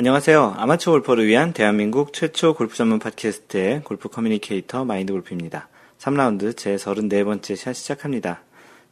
[0.00, 0.54] 안녕하세요.
[0.56, 5.68] 아마추어 골퍼를 위한 대한민국 최초 골프 전문 팟캐스트의 골프 communicator 마인드 골프입니다.
[5.98, 8.40] 3라운드 제 34번째 샷 시작합니다.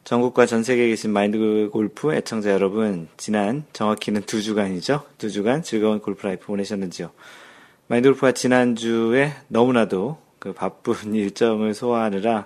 [0.03, 5.01] 전국과 전 세계에 계신 마인드 골프 애청자 여러분, 지난 정확히는 두 주간이죠.
[5.17, 7.09] 두 주간 즐거운 골프 life 보내셨는지요.
[7.87, 12.45] 마인드 골프가 지난주에 너무나도 그 바쁜 일정을 소화하느라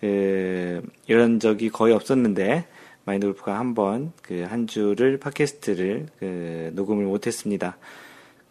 [0.00, 2.66] 그 이런 적이 거의 없었는데
[3.06, 7.78] 마인드 골프가 한번 그 한 주를 팟캐스트를 그 녹음을 못했습니다.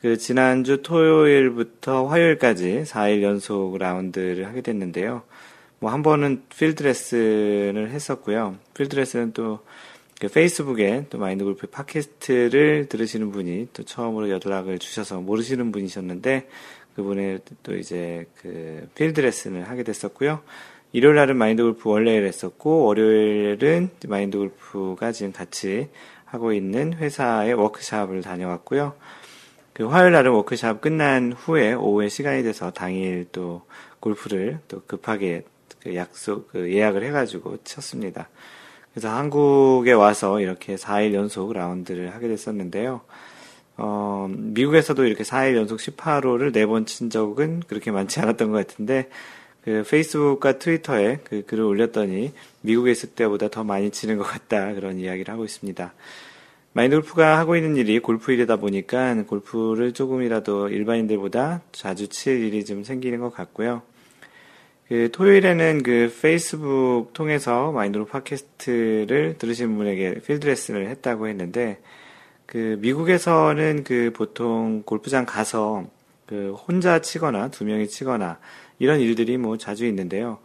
[0.02, 5.22] 그 지난주 토요일부터 화요일까지 4일 연속 라운드를 하게 됐는데요.
[5.80, 8.55] 뭐 한 번은 필드 레슨을 했었고요.
[8.73, 9.60] 필드 레슨은 또
[10.20, 16.48] 그 페이스북에 또 마인드 골프 팟캐스트를 들으시는 분이 또 처음으로 연락을 주셔서 모르시는 분이셨는데
[16.96, 20.41] 그분의 또 이제 그 필드 레슨을 하게 됐었고요.
[20.96, 25.90] 일요일 날은 마인드 골프 원래를 했었고, 월요일은 마인드 골프가 지금 같이
[26.24, 28.93] 하고 있는 회사의 워크샵을 다녀왔고요.
[29.74, 33.63] 그 화요일 날은 워크샵 끝난 후에 오후에 시간이 돼서 당일 또
[33.99, 35.43] 골프를 또 급하게
[35.82, 38.30] 그 약속, 그 예약을 해가지고 쳤습니다.
[38.93, 43.02] 그래서 한국에 와서 이렇게 4일 연속 라운드를 하게 됐었는데요.
[43.76, 49.09] 어, 미국에서도 이렇게 4일 연속 18호를 네번친 적은 그렇게 많지 않았던 것 같은데,
[49.66, 54.99] 그 페이스북과 트위터에 그 글을 올렸더니 미국에 있을 때보다 더 많이 치는 것 같다 그런
[54.99, 55.91] 이야기를 하고 있습니다.
[56.74, 62.84] 마인드 골프가 하고 있는 일이 골프 일이다 보니까 골프를 조금이라도 일반인들보다 자주 칠 일이 좀
[62.84, 63.82] 생기는 것 같고요.
[64.88, 71.80] 그 토요일에는 그 페이스북 통해서 마인드 골프 팟캐스트를 들으신 분에게 필드 레슨을 했다고 했는데
[72.46, 75.86] 그 미국에서는 그 보통 골프장 가서
[76.28, 78.38] 그 혼자 치거나 두 명이 치거나
[78.79, 80.40] 이런 일들이 뭐 자주 있는데요.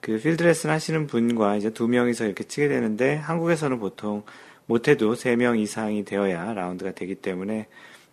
[0.00, 4.22] 그 필드 레슨 하시는 분과 이제 두 명이서 이렇게 치게 되는데 한국에서는 보통
[4.66, 7.66] 못해도 세 명 이상이 되어야 라운드가 되기 때문에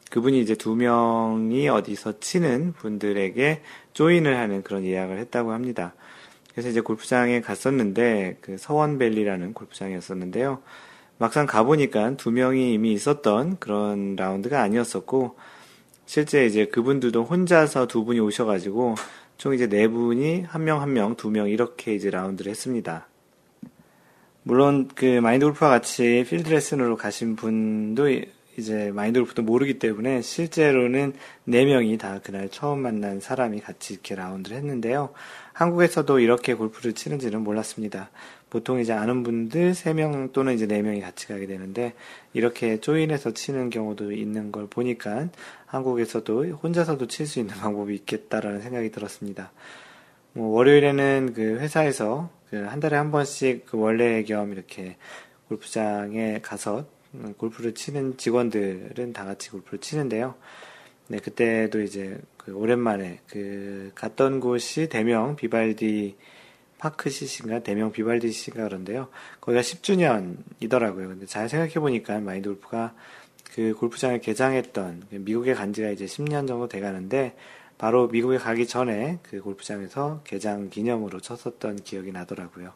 [0.09, 3.61] 그분이 이제 두 명이 어디서 치는 분들에게
[3.93, 5.93] 조인을 하는 그런 예약을 했다고 합니다.
[6.51, 10.61] 그래서 이제 골프장에 갔었는데 그 서원밸리라는 골프장이었었는데요.
[11.17, 15.37] 막상 가보니까 두 명이 이미 있었던 그런 라운드가 아니었었고
[16.05, 18.95] 실제 이제 그분들도 혼자서 두 분이 오셔가지고
[19.41, 23.07] 총 이제 네 분이 한 명, 한 명, 두 명 이렇게 이제 라운드를 했습니다.
[24.44, 28.07] 물론 그 마인드 골프와 같이 필드 레슨으로 가신 분도
[28.56, 31.13] 이제 마인드 골프도 모르기 때문에 실제로는
[31.46, 35.09] 네 명이 다 그날 처음 만난 사람이 같이 이렇게 라운드를 했는데요.
[35.53, 38.12] 한국에서도 이렇게 골프를 치는지는 몰랐습니다.
[38.51, 41.94] 보통 이제 아는 분들 3명 또는 이제 4명이 같이 가게 되는데
[42.34, 45.29] 이렇게 조인해서 치는 경우도 있는 걸 보니까
[45.66, 49.51] 한국에서도 혼자서도 칠 수 있는 방법이 있겠다라는 생각이 들었습니다.
[50.34, 54.97] 뭐 월요일에는 그 회사에서 그 한 달에 한 번씩 그 원래 겸 이렇게
[55.47, 56.85] 골프장에 가서
[57.38, 60.35] 골프를 치는 직원들은 다 같이 골프를 치는데요.
[61.07, 66.17] 네, 그때도 이제 그 오랜만에 그 갔던 곳이 대명 비발디
[66.81, 69.07] 파크 시신가 대명 비발디시인가 그런데요.
[69.39, 71.09] 거기가 10주년이더라고요.
[71.09, 72.95] 근데 잘 생각해 보니까 마인드 골프가
[73.53, 77.35] 그 골프장을 개장했던 미국에 간 지가 이제 10년 정도 돼 가는데
[77.77, 82.73] 바로 미국에 가기 전에 그 골프장에서 개장 기념으로 쳤었던 기억이 나더라고요.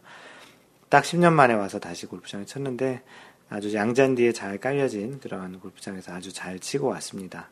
[0.89, 3.01] 딱 10년 만에 와서 다시 골프장을 쳤는데
[3.49, 7.49] 아주 양잔디에 잘 깔려진 그런 골프장에서 아주 잘 치고 왔습니다.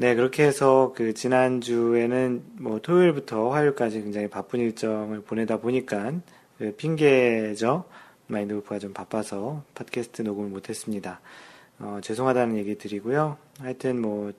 [0.00, 6.12] 네, 그렇게 해서 그 지난주에는 뭐 토요일부터 화요일까지 굉장히 바쁜 일정을 보내다 보니까
[6.56, 7.84] 그 핑계죠.
[8.28, 11.20] 마인드 골프가 좀 바빠서 팟캐스트 녹음을 못했습니다.
[11.80, 13.38] 어, 죄송하다는 얘기 드리고요.
[13.58, 14.32] 하여튼 뭐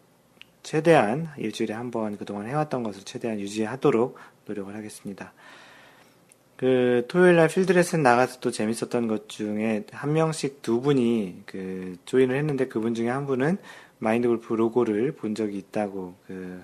[0.63, 5.33] 최대한 일주일에 한 번 그동안 해왔던 것을 최대한 유지하도록 노력을 하겠습니다.
[6.55, 11.97] 그 토요일 날 필드 레슨 나가서 또 재밌었던 것 중에 한 명씩 두 분이 그
[12.05, 13.57] 조인을 했는데 그분 중에 한 분은
[13.99, 16.63] 마인드 골프 로고를 본 적이 있다고 그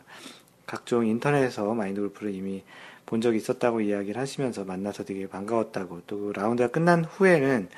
[0.65, 2.63] 각종 인터넷에서 마인드 골프를 이미
[3.05, 7.69] 본 적이 있었다고 이야기를 하시면서 만나서 되게 반가웠다고 또그 라운드가 끝난 후에는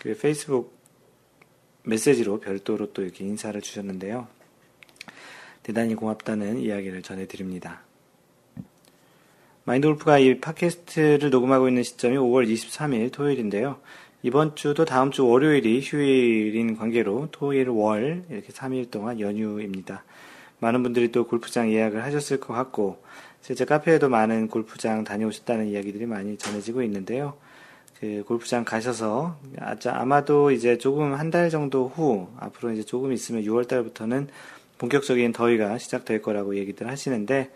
[0.00, 0.76] 그 페이스북
[1.84, 4.26] 메시지로 별도로 또 이렇게 인사를 주셨는데요.
[5.62, 7.82] 대단히 고맙다는 이야기를 전해드립니다.
[9.64, 13.80] 마인드 골프가 이 팟캐스트를 녹음하고 있는 시점이 5월 23일 토요일인데요.
[14.22, 20.04] 이번 주도 다음 주 월요일이 휴일인 관계로 토일, 월 이렇게 3일 동안 연휴입니다.
[20.58, 23.02] 많은 분들이 또 골프장 예약을 하셨을 것 같고
[23.42, 27.34] 실제 카페에도 많은 골프장 다녀오셨다는 이야기들이 많이 전해지고 있는데요.
[28.00, 29.38] 그 골프장 가셔서
[29.86, 34.28] 아마도 이제 조금 한 달 정도 후 앞으로 이제 조금 있으면 6월 달부터는
[34.78, 37.50] 본격적인 더위가 시작될 거라고 얘기들 하시는데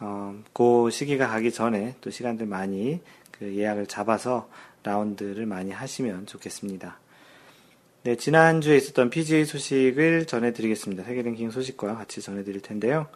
[0.00, 3.00] 어, 그 시기가 가기 전에 또 시간들 많이
[3.38, 4.48] 그 예약을 잡아서
[4.86, 6.98] 라운드를 많이 하시면 좋겠습니다.
[8.04, 11.02] 네, 지난주에 있었던 PGA 소식을 전해드리겠습니다.
[11.02, 13.08] 세계 랭킹 소식과 같이 전해드릴 텐데요.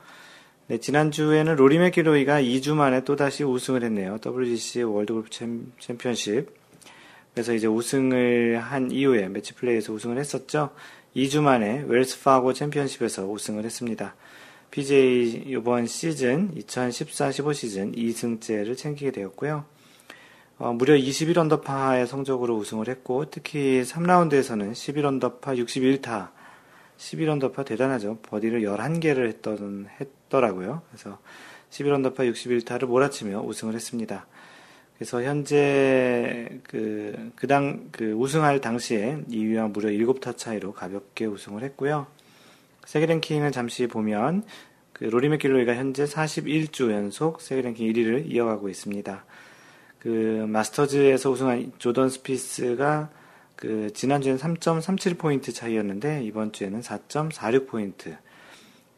[0.66, 4.18] 네, 지난주에는 로리 맥기로이가 2주 만에 또다시 우승을 했네요.
[4.24, 5.30] WGC 월드골프
[5.78, 6.48] 챔피언십.
[7.32, 10.70] 그래서 이제 우승을 한 이후에 매치 플레이에서 우승을 했었죠.
[11.14, 14.16] 2주 만에 웰스 파고 챔피언십에서 우승을 했습니다.
[14.72, 19.64] PGA 이번 시즌 2014-15 시즌 2승째를 챙기게 되었고요.
[20.60, 26.32] 어, 무려 21언더파의 성적으로 우승을 했고 특히 3라운드에서는 11언더파 61타
[26.98, 28.18] 11언더파 대단하죠.
[28.20, 30.82] 버디를 11개를 했던, 했더라고요.
[30.90, 31.18] 그래서
[31.70, 34.26] 11언더파 61타를 몰아치며 우승을 했습니다.
[34.98, 42.06] 그래서 현재 그, 그 당, 그 우승할 당시에 2위와 무려 7타 차이로 가볍게 우승을 했고요.
[42.84, 44.42] 세계 랭킹을 잠시 보면
[44.92, 49.24] 그 로리 맥길로이가 현재 41주 연속 세계 랭킹 1위를 이어가고 있습니다.
[50.00, 53.10] 그 마스터즈에서 우승한 조던 스피스가
[53.54, 58.16] 그 지난주에는 3.37포인트 차이였는데 이번 주에는 4.46포인트.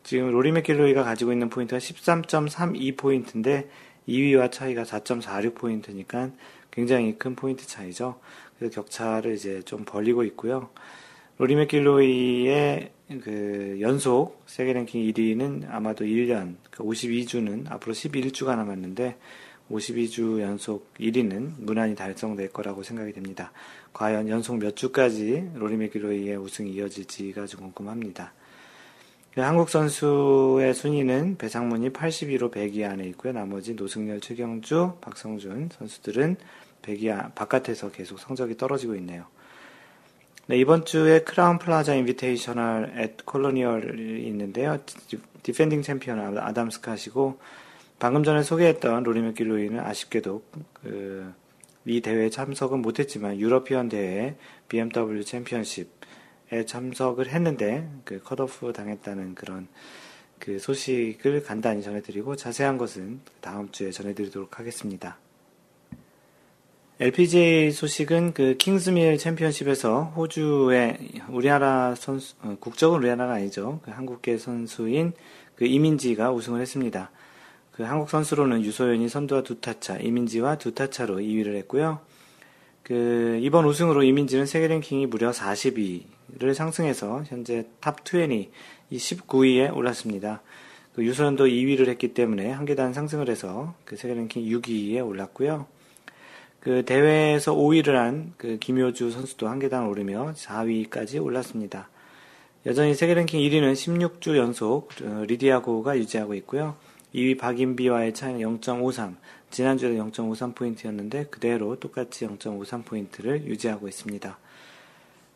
[0.05, 3.69] 지금 로리 맥길로이가 가지고 있는 포인트가 13.32포인트인데
[4.09, 6.33] 2위와 차이가 4.46포인트니까
[6.71, 8.19] 굉장히 큰 포인트 차이죠.
[8.59, 10.71] 그래서 격차를 이제 좀 벌리고 있고요.
[11.39, 12.91] 로리 맥길로이의
[13.23, 19.17] 그 연속 세계 랭킹 1위는 아마도 1년, 그 52주는 앞으로 11주가 남았는데
[19.73, 23.53] 52주 연속 1위는 무난히 달성될 거라고 생각이 됩니다.
[23.93, 28.33] 과연 연속 몇 주까지 로리 맥기로이의 우승이 이어질지가 좀 궁금합니다.
[29.35, 33.33] 한국 선수의 순위는 배상문이 82위로 100위 안에 있고요.
[33.33, 36.37] 나머지 노승열, 최경주, 박성준 선수들은
[36.83, 39.25] 100위 바깥에서 계속 성적이 떨어지고 있네요.
[40.49, 44.79] 네, 이번 주에 크라운 플라자 인비테이셔널 앳 콜로니얼이 있는데요.
[45.43, 47.39] defending 챔피언 아담 스캇이고
[48.03, 51.33] 방금 전에 소개했던 로리 맥길로이는 아쉽게도 그,
[51.85, 54.35] 이 대회에 참석은 못했지만 유러피언 대회
[54.67, 59.69] BMW 챔피언십에 참석을 했는데 그 컷오프 당했다는 그런
[60.41, 65.19] 그 소식을 간단히 전해드리고 자세한 것은 다음 주에 전해드리도록 하겠습니다.
[66.99, 73.79] LPGA 소식은 그 킹스밀 챔피언십에서 호주의 우리나라 선수, 어, 국적은 우리나라가 아니죠.
[73.85, 75.13] 그 한국계 선수인
[75.55, 77.13] 그 이민지가 우승을 했습니다.
[77.73, 82.01] 그 한국 선수로는 유소연이 선두와 두 타차, 이민지와 두 타차로 2위를 했고요.
[82.83, 88.51] 그 이번 우승으로 이민지는 세계 랭킹이 무려 42를 상승해서 현재 탑 20,
[88.91, 90.43] 이 19위에 올랐습니다.
[90.95, 95.67] 그 유소연도 2위를 했기 때문에 한 계단 상승을 해서 그 세계 랭킹 6위에 올랐고요.
[96.61, 101.89] 그 대회에서 5위를 한 그 김효주 선수도 한 계단 오르며 4위까지 올랐습니다.
[102.67, 106.77] 여전히 세계 랭킹 1위는 16주 연속 어, 리디아고가 유지하고 있고요.
[107.15, 109.17] 2위 박인비와의 차이는 0.53,
[109.51, 114.39] 지난주에 0.53포인트였는데 그대로 똑같이 0.53포인트를 유지하고 있습니다.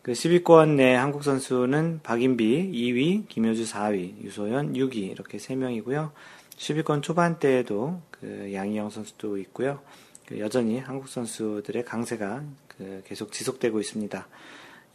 [0.03, 6.13] 그 10위권 내 한국 선수는 박인비 2위, 김효주 4위, 유소연 6위 이렇게 3명이고요.
[6.57, 9.81] 10위권 초반대에도 그 양희영 선수도 있고요.
[10.27, 14.27] 그 여전히 한국 선수들의 강세가 그 계속 지속되고 있습니다.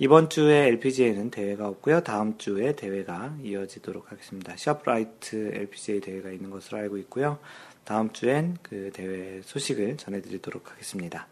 [0.04, 2.02] 이번 주에 LPGA는 대회가 없고요.
[2.02, 4.58] 다음 주에 대회가 이어지도록 하겠습니다.
[4.58, 7.38] 셔프라이트 LPGA 대회가 있는 것으로 알고 있고요.
[7.84, 11.28] 다음 주엔 그 대회 소식을 전해드리도록 하겠습니다.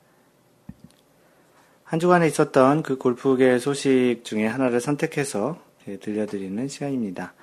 [1.83, 5.59] 한 주간에 있었던 그 골프계 소식 중에 하나를 선택해서
[6.01, 7.33] 들려드리는 시간입니다.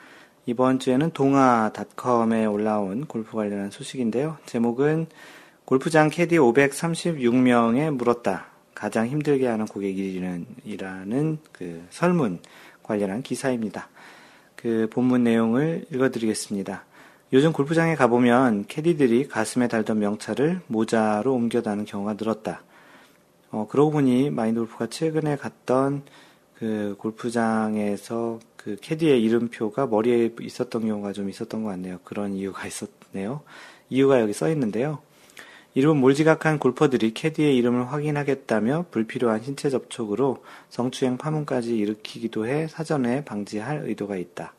[0.47, 4.39] 이번 주에는 동아닷컴에 올라온 골프 관련한 소식인데요.
[4.47, 5.09] 제목은
[5.65, 8.56] 골프장 캐디 536명에 물었다.
[8.77, 12.41] 가장 힘들게 하는 고객 1위는 이라는 그 설문
[12.83, 13.89] 관련한 기사입니다.
[14.55, 16.85] 그 본문 내용을 읽어드리겠습니다.
[17.33, 22.63] 요즘 골프장에 가보면 캐디들이 가슴에 달던 명찰을 모자로 옮겨 다는 경우가 늘었다.
[23.51, 26.03] 어, 그러고 보니 마인드 골프가 최근에 갔던
[26.55, 31.99] 그 골프장에서 그 캐디의 이름표가 머리에 있었던 경우가 좀 있었던 것 같네요.
[32.05, 33.41] 그런 이유가 있었네요.
[33.89, 34.99] 이유가 여기 써 있는데요.
[35.77, 43.83] 이름은 몰지각한 골퍼들이 캐디의 이름을 확인하겠다며 불필요한 신체 접촉으로 성추행 파문까지 일으키기도 해 사전에 방지할
[43.85, 44.55] 의도가 있다.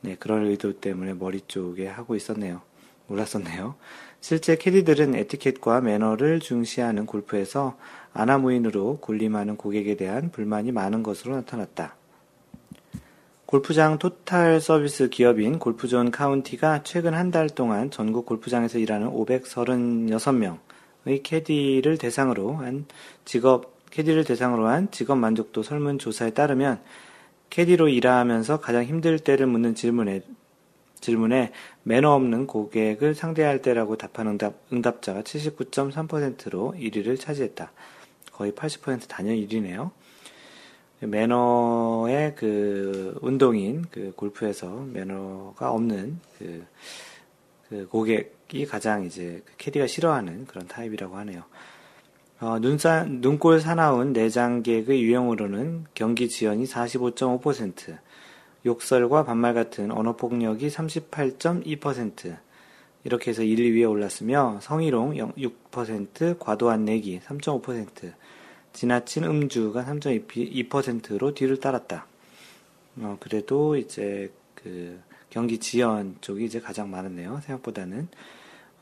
[0.00, 2.60] 네, 그런 의도 때문에 머리 쪽에 하고 있었네요.
[3.06, 3.76] 몰랐었네요.
[4.20, 7.78] 실제 캐디들은 에티켓과 매너를 중시하는 골프에서
[8.12, 11.97] 안하무인으로 군림하는 고객에 대한 불만이 많은 것으로 나타났다.
[13.50, 21.96] 골프장 토탈 서비스 기업인 골프존 카운티가 최근 한 달 동안 전국 골프장에서 일하는 536명의 캐디를
[21.96, 22.84] 대상으로 한
[23.24, 26.82] 직업, 캐디를 대상으로 한 직업 만족도 설문 조사에 따르면
[27.48, 30.20] 캐디로 일하면서 가장 힘들 때를 묻는 질문에,
[31.00, 31.52] 질문에
[31.84, 37.72] 매너 없는 고객을 상대할 때라고 답한 응답, 응답자가 79.3%로 1위를 차지했다.
[38.30, 39.92] 거의 80% 단연 1위네요.
[41.00, 46.64] 매너의 그 운동인 그 골프에서 매너가 없는 그,
[47.68, 51.44] 그 고객이 가장 이제 그 캐디가 싫어하는 그런 타입이라고 하네요.
[52.40, 57.98] 어, 눈사, 눈꼴 사나운 내장객의 유형으로는 경기 지연이 45.5%,
[58.64, 62.36] 욕설과 반말 같은 언어 폭력이 38.2%,
[63.02, 68.12] 이렇게 해서 1, 2위에 올랐으며 성희롱 6%, 과도한 내기 3.5%,
[68.78, 72.06] 지나친 음주가 3.2%로 뒤를 따랐다.
[73.00, 77.40] 어, 그래도 이제 그 경기 지연 쪽이 이제 가장 많았네요.
[77.44, 78.06] 생각보다는.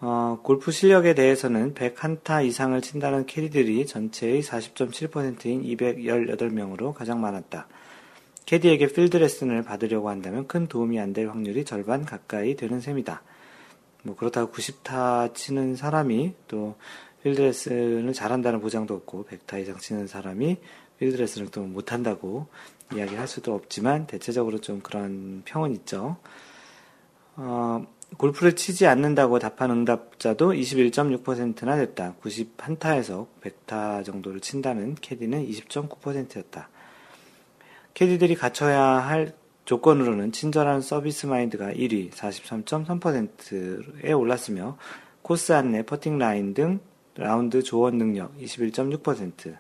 [0.02, 7.66] 어, 골프 실력에 대해서는 101타 이상을 친다는 캐디들이 전체의 40.7%인 218명으로 가장 많았다.
[8.44, 13.22] 캐디에게 필드 레슨을 받으려고 한다면 큰 도움이 안 될 확률이 절반 가까이 되는 셈이다.
[14.02, 16.76] 뭐 그렇다고 90타 치는 사람이 또
[17.26, 20.58] 필드 레슨을 잘한다는 보장도 없고 100타 이상 치는 사람이
[21.00, 22.46] 필드 레슨을 또 못한다고
[22.94, 26.18] 이야기할 수도 없지만 대체적으로 좀 그런 평은 있죠.
[27.34, 27.84] 어,
[28.16, 32.14] 골프를 치지 않는다고 답한 응답자도 21.6%나 됐다.
[32.22, 36.68] 91타에서 100타 정도를 친다는 캐디는 20.9%였다.
[37.94, 44.78] 캐디들이 갖춰야 할 조건으로는 친절한 서비스 마인드가 1위 43.3%에 올랐으며
[45.22, 46.78] 코스 안내, 퍼팅 라인 등
[47.16, 49.56] 라운드 조언 능력 21.6%,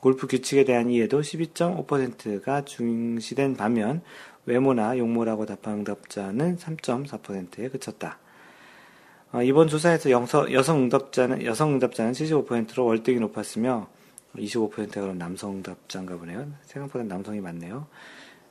[0.00, 4.02] 골프 규칙에 대한 이해도 12.5%가 중시된 반면
[4.46, 8.18] 외모나 용모라고 답한 응답자는 3.4%에 그쳤다.
[9.32, 13.88] 어, 이번 조사에서 영서, 여성 응답자는 여성 응답자는 75%로 월등히 높았으며
[14.36, 16.46] 25%가 그럼 남성 응답자인가 보네요.
[16.62, 17.86] 생각보다 남성이 많네요.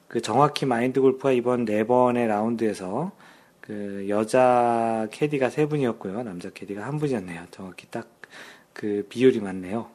[0.07, 3.11] 그 정확히 마인드 골프가 이번 네 번의 라운드에서
[3.61, 6.23] 그 여자 캐디가 세 분이었고요.
[6.23, 7.47] 남자 캐디가 한 분이었네요.
[7.51, 8.16] 정확히 딱
[8.77, 9.87] 그 비율이 맞네요.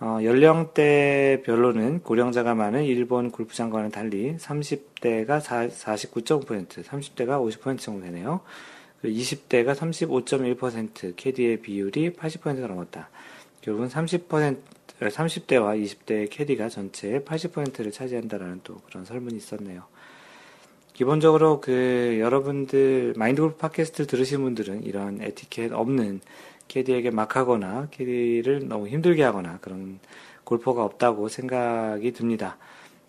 [0.00, 8.40] 어, 연령대별로는 고령자가 많은 일본 골프장과는 달리 30대가 49.5%, 30대가 50% 정도 되네요.
[9.04, 13.10] 20대가 35.1%, 캐디의 비율이 80%가 넘었다.
[13.60, 14.58] 결국은 30%,
[14.98, 19.84] 30대와 20대의 캐디가 전체의 80%를 차지한다라는 또 그런 설문이 있었네요.
[20.94, 26.20] 기본적으로 그 여러분들 마인드 골프 팟캐스트를 들으신 분들은 이런 에티켓 없는
[26.68, 29.98] 캐디에게 막 하거나 캐디를 너무 힘들게 하거나 그런
[30.44, 32.58] 골퍼가 없다고 생각이 듭니다.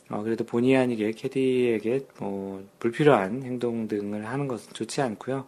[0.09, 5.47] 어, 그래도 본의 아니게 캐디에게 뭐 불필요한 행동 등을 하는 것은 좋지 않고요.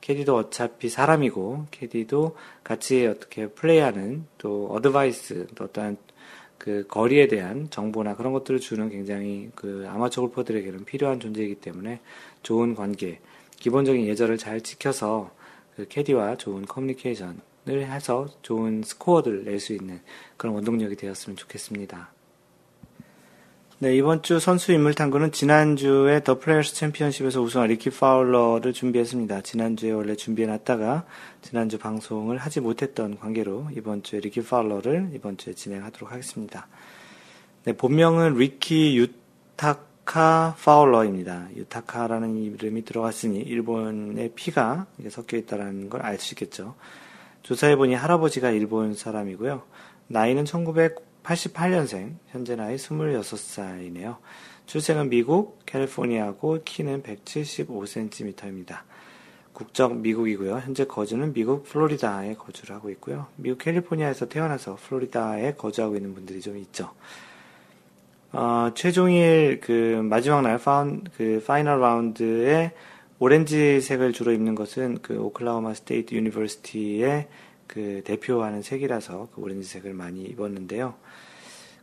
[0.00, 5.96] 캐디도 어차피 사람이고 캐디도 같이 어떻게 플레이하는 또 어드바이스 또 어떤
[6.58, 12.00] 그 거리에 대한 정보나 그런 것들을 주는 굉장히 그 아마추어 골퍼들에게는 필요한 존재이기 때문에
[12.42, 13.20] 좋은 관계,
[13.56, 15.30] 기본적인 예절을 잘 지켜서
[15.76, 20.00] 그 캐디와 좋은 커뮤니케이션을 해서 좋은 스코어들을 낼수 있는
[20.36, 22.10] 그런 원동력이 되었으면 좋겠습니다.
[23.80, 29.40] 네, 이번 주 선수 인물 탐구는 지난주에 더 플레이어스 챔피언십에서 우승한 리키 파울러를 준비했습니다.
[29.42, 31.04] 지난주에 원래 준비해 놨다가
[31.42, 36.68] 지난주 방송을 하지 못했던 관계로 이번 주에 리키 파울러를 이번 주에 진행하도록 하겠습니다.
[37.64, 41.48] 네, 본명은 리키 유타카 파울러입니다.
[41.56, 46.74] 유타카라는 이름이 들어갔으니 일본의 피가 섞여 있다는 걸 알 수 있겠죠.
[47.42, 49.62] 조사해보니 할아버지가 일본 사람이고요.
[50.08, 54.18] 나이는 1900 88년생, 현재 나이 26살이네요.
[54.66, 58.80] 출생은 미국, 캘리포니아고 키는 175cm입니다.
[59.54, 60.58] 국적 미국이고요.
[60.58, 63.26] 현재 거주는 미국 플로리다에 거주를 하고 있고요.
[63.36, 66.90] 미국 캘리포니아에서 태어나서 플로리다에 거주하고 있는 분들이 좀 있죠.
[68.36, 72.72] 어, 최종일 그 마지막 날 파운, 그 파이널 라운드에
[73.20, 77.28] 오렌지색을 주로 입는 것은 그 오클라호마 스테이트 유니버시티의
[77.68, 80.94] 그 대표하는 색이라서 그 오렌지색을 많이 입었는데요.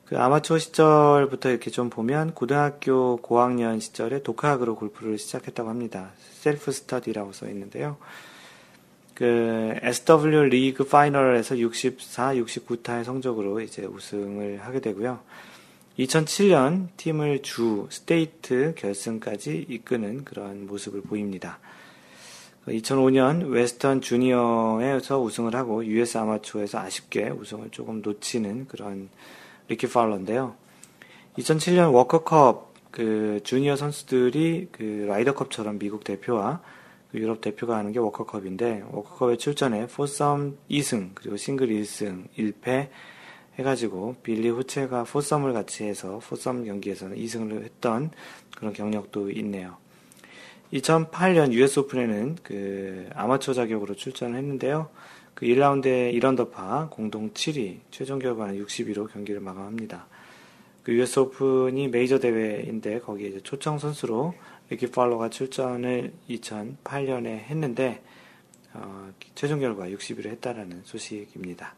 [0.05, 6.12] 그 아마추어 시절부터 이렇게 좀 보면 고등학교 고학년 시절에 독학으로 골프를 시작했다고 합니다.
[6.34, 7.96] self study라고 써 있는데요.
[9.13, 15.20] 그 SW 리그 파이널에서 64, 69타의 성적으로 이제 우승을 하게 되고요.
[16.01, 21.60] 2007년 팀을 주 state 결승까지 이끄는 그런 모습을 보입니다.
[22.67, 29.10] 2005년 웨스턴 주니어에서 우승을 하고 US 아마추어에서 아쉽게 우승을 조금 놓치는 그런
[29.67, 30.55] 리키 파울러인데요.
[31.38, 36.62] 2007년 워커컵 그 주니어 선수들이 그 라이더컵처럼 미국 대표와
[37.12, 42.89] 그 유럽 대표가 하는 게 워커컵인데 워커컵에 출전해 포썸 2승 그리고 싱글 1승 1패
[43.60, 48.12] 해가지고 빌리 호셸과 포썸을 같이 해서 포썸 경기에서는 2승을 했던
[48.55, 49.77] 그런 경력도 있네요.
[50.74, 54.89] 2008년 US 오픈에는 그 아마추어 자격으로 출전을 했는데요.
[55.34, 60.08] 그 1라운드에 1언더파 공동 7위, 최종 결과는 62로 경기를 마감합니다.
[60.84, 64.34] 그 US 오픈이 메이저 대회인데 거기에 이제 초청 선수로
[64.70, 68.01] 리키 파울러가 출전을 2008년에 했는데
[68.74, 71.75] 어, 최종 결과 60위를 했다라는 소식입니다.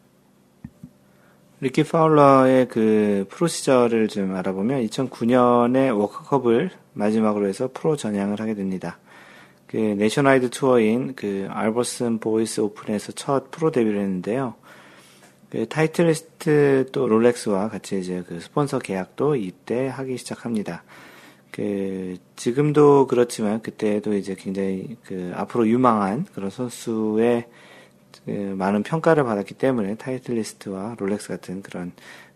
[1.64, 9.00] 리키 파울러의 그 프로 시절을 좀 알아보면 2009년에 워커컵을 마지막으로 해서 프로 전향을 하게 됩니다.
[9.66, 14.56] 그 네이션와이드 투어인 그 알버슨 보이시 오픈에서 첫 프로 데뷔를 했는데요.
[15.50, 20.84] 그 타이틀리스트 또 롤렉스와 같이 이제 그 스폰서 계약도 이때 하기 시작합니다.
[21.50, 27.54] 그 지금도 그렇지만 그때도 이제 굉장히 그 앞으로 유망한 그런 선수의 그
[28.26, 31.92] 많은 평가를 받았기 때문에 타이틀리스트와 롤렉스 같은 그런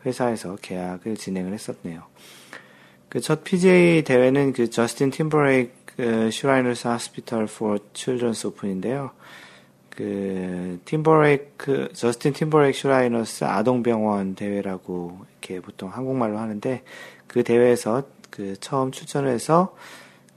[0.05, 2.03] 회사에서 계약을 진행을 했었네요.
[3.09, 9.11] 그 첫 PGA 대회는 그 저스틴 팀버레이크 슈라이너스 하스피털 포 칠드런스 오픈인데요.
[9.89, 16.83] 그 팀버레이크 저스틴 팀버레이크 슈라이너스 아동병원 대회라고 이렇게 보통 한국말로 하는데
[17.27, 19.75] 그 대회에서 그 처음 출전을 해서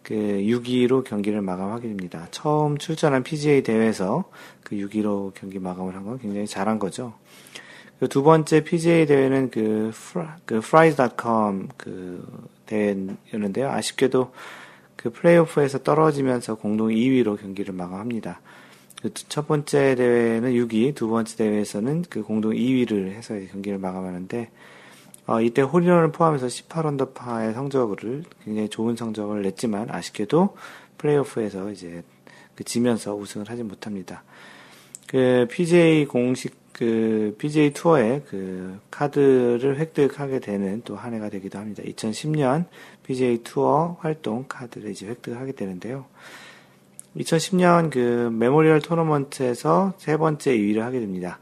[0.03, 2.27] 그 6위로 경기를 마감하게 됩니다.
[2.31, 4.25] 처음 출전한 PGA 대회에서
[4.65, 7.15] 그 6위로 경기 마감을 한 건 굉장히 잘한 거죠.
[8.01, 12.27] 그 두 번째 PGA 대회는 그, 프라, 그 fries.com 그
[12.67, 13.71] 대회였는데요.
[13.71, 14.33] 아쉽게도
[14.97, 18.41] 그 플레이오프에서 떨어지면서 공동 2위로 경기를 마감합니다.
[19.03, 24.51] 그 첫 번째 대회는 6위, 두 번째 대회에서는 그 공동 2위를 해서 경기를 마감하는데,
[25.27, 30.57] 어, 이때 홀인원을 포함해서 18언더파의 성적을 굉장히 좋은 성적을 냈지만 아쉽게도
[30.99, 32.03] 플레이오프에서 이제
[32.55, 34.23] 그 지면서 우승을 하지 못합니다.
[35.07, 41.83] 그 PGA 공식 그 PGA 투어의 그 카드를 획득하게 되는 또 한 해가 되기도 합니다.
[41.83, 42.65] 2010년
[43.05, 46.07] PGA 투어 활동 카드를 이제 획득하게 되는데요.
[47.17, 51.39] 2010년 그 메모리얼 토너먼트에서 세 번째 2위를 하게 됩니다.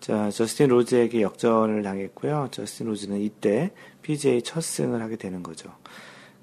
[0.00, 2.48] 자, 저스틴 로즈에게 역전을 당했고요.
[2.50, 5.70] 저스틴 로즈는 이때 PGA 첫 승을 하게 되는 거죠.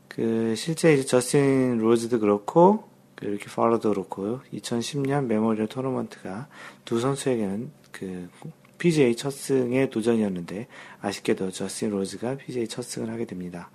[0.08, 2.84] 그 실제 이제 저스틴 로즈도 그렇고
[3.15, 6.48] 그 이렇게 파울러도 그렇고 2010년 메모리얼 토너먼트가
[6.86, 8.30] 두 선수에게는 그
[8.78, 10.67] PGA 첫 승의 도전이었는데
[11.02, 13.72] 아쉽게도 저스틴 로즈가 PGA 첫 승을 하게 됩니다.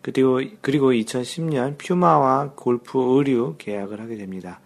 [0.00, 4.60] 그리고 그리고 2010년 퓨마와 골프 의류 계약을 하게 됩니다.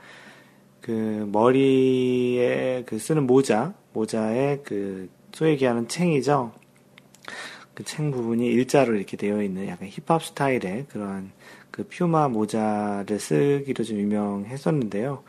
[0.81, 6.53] 그 머리에 그 쓰는 모자, 모자에 그 소위 얘기하는 챙이죠.
[7.75, 11.33] 그 챙 부분이 일자로 이렇게 되어 있는 약간 힙합 스타일의 그런
[11.71, 15.23] 그 퓨마 모자를 쓰기로 좀 유명했었는데요.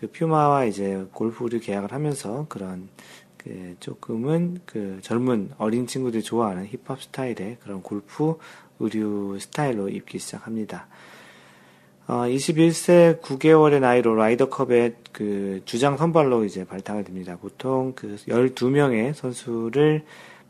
[0.00, 2.88] 그 퓨마와 이제 골프 의류 계약을 하면서 그런
[3.36, 8.36] 그 조금은 그 젊은 어린 친구들이 좋아하는 힙합 스타일의 그런 골프
[8.80, 10.88] 의류 스타일로 입기 시작합니다.
[12.08, 17.36] 어, 21세 9개월의 나이로 라이더컵의 그 주장 선발로 이제 발탁을 됩니다.
[17.40, 20.04] 보통 그 12명의 선수를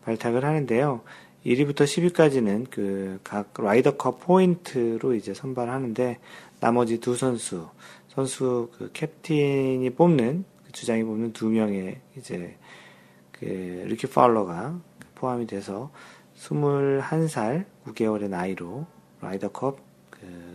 [0.04, 1.00] 발탁을 하는데요.
[1.46, 6.18] 1위부터 10위까지는 그 각 라이더컵 포인트로 이제 선발하는데
[6.60, 7.68] 나머지 두 선수,
[8.08, 12.56] 선수 그 캡틴이 뽑는 그 주장이 뽑는 두 명의 이제
[13.32, 13.44] 그
[13.86, 14.78] 리키 파울러가
[15.14, 15.90] 포함이 돼서
[16.36, 18.86] 21살 9개월의 나이로
[19.22, 19.85] 라이더컵 그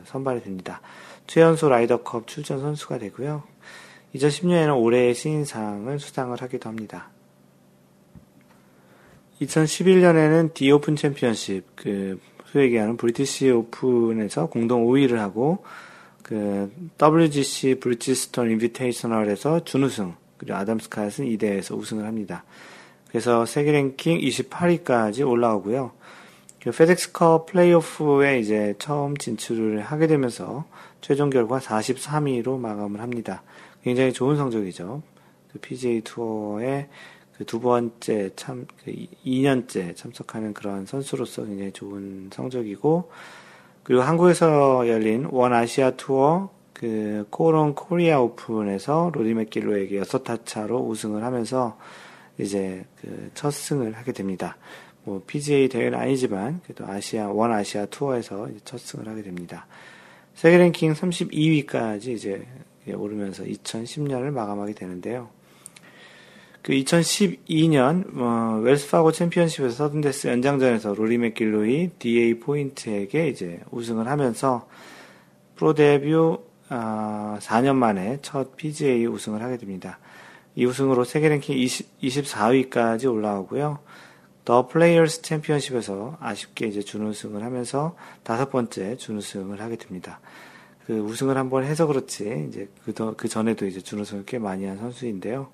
[0.05, 0.81] 선발이 됩니다.
[1.27, 3.43] 최연소 라이더컵 출전 선수가 되고요.
[4.15, 7.09] 2010년에는 올해의 신인상을 수상을 하기도 합니다.
[9.41, 15.63] 2011년에는 디 오픈 챔피언십, 그, 소위 얘기하는 브리티시 오픈에서 공동 5위를 하고,
[16.21, 22.43] 그, WGC 브리지스톤 인비테이셔널에서 준우승, 그리고 아담 스캇이 이 대회에서 우승을 합니다.
[23.07, 25.91] 그래서 세계 랭킹 28위까지 올라오고요.
[26.63, 30.65] 그 페덱스컵 플레이오프에 이제 처음 진출을 하게 되면서
[31.01, 33.41] 최종 결과 43위로 마감을 합니다.
[33.83, 35.01] 굉장히 좋은 성적이죠.
[35.51, 36.87] 그 PGA 투어에
[37.35, 38.93] 그 두 번째 참, 그
[39.25, 43.09] 2년째 참석하는 그런 선수로서 굉장히 좋은 성적이고,
[43.81, 51.23] 그리고 한국에서 열린 원 아시아 투어 그 코오롱 코리아 오픈에서 로리 맥길로이에게 6타 차로 우승을
[51.23, 51.77] 하면서
[52.37, 54.57] 이제 그 첫 승을 하게 됩니다.
[55.03, 59.65] 뭐 PGA 대회는 아니지만 그래도 아시아 원 아시아 투어에서 첫 승을 하게 됩니다.
[60.35, 62.45] 세계 랭킹 32위까지 이제
[62.93, 65.29] 오르면서 2010년을 마감하게 되는데요.
[66.61, 74.67] 그 2012년 어, 웰스파고 챔피언십에서 서든데스 연장전에서 로리 맥길로이, DA 포인트에게 이제 우승을 하면서
[75.55, 79.97] 프로 데뷔 어, 4년 만에 첫 PGA 우승을 하게 됩니다.
[80.55, 83.79] 이 우승으로 세계 랭킹 20, 24위까지 올라오고요.
[84.43, 90.19] 더 플레이어스 챔피언십에서 아쉽게 이제 준우승을 하면서 다섯 번째 준우승을 하게 됩니다.
[90.85, 94.77] 그 우승을 한번 해서 그렇지 이제 그, 더, 그 전에도 이제 준우승을 꽤 많이 한
[94.77, 95.51] 선수인데요.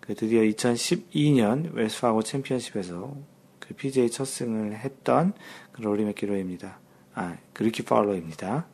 [0.00, 3.16] 그 드디어 2012년 웰스파고 챔피언십에서
[3.60, 5.32] 그그 PGA 첫 승을 했던
[5.72, 6.78] 그 로리 맥기로입니다.
[7.14, 8.66] 아, 그리키 파울러입니다.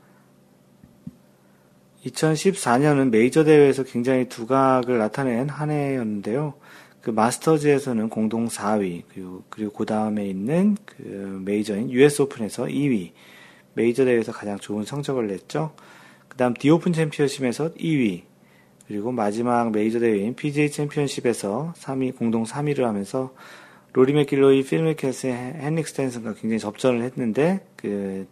[2.06, 6.54] 2014년은 메이저 대회에서 굉장히 두각을 나타낸 한 해였는데요.
[7.04, 13.10] 그 마스터즈에서는 공동 4위, 그리고, 그리고 그 다음에 있는 그 메이저인 US 오픈에서 2위,
[13.74, 15.74] 메이저 대회에서 가장 좋은 성적을 냈죠.
[16.28, 18.22] 그 다음 디오픈 챔피언십에서 2위,
[18.88, 23.34] 그리고 마지막 메이저 대회인 PGA 챔피언십에서 3위, 공동 3위를 하면서
[23.92, 28.26] 로리 맥길로이, 필 미켈슨, 헨릭 스탠슨과 굉장히 접전을 했는데, 그,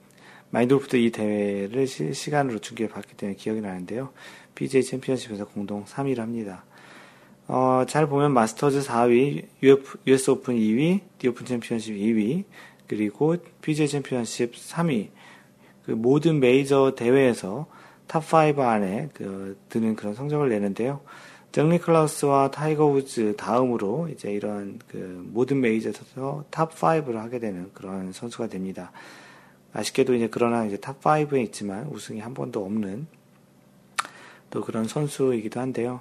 [0.49, 4.13] 마인드골프도 이 대회를 실시간으로 중계를 봤기 때문에 기억이 나는데요.
[4.55, 6.65] PGA 챔피언십에서 공동 3위를 합니다.
[7.55, 9.45] 어, 잘 보면 마스터즈 4위,
[10.07, 12.45] US 오픈 2위, 디 오픈 챔피언십 2위,
[12.87, 15.11] 그리고 PGA 챔피언십 3위,
[15.85, 17.67] 그 모든 메이저 대회에서
[18.09, 21.03] 탑5 안에 그 드는 그런 성적을 내는데요.
[21.53, 28.47] 잭 니클라우스와 타이거 우즈 다음으로 이제 이런 그 모든 메이저에서 탑5를 하게 되는 그런 선수가
[28.47, 28.93] 됩니다.
[29.75, 33.07] 아쉽게도 이제 그러나 이제 탑5에 있지만 우승이 한 번도 없는
[34.49, 36.01] 또 그런 선수이기도 한데요.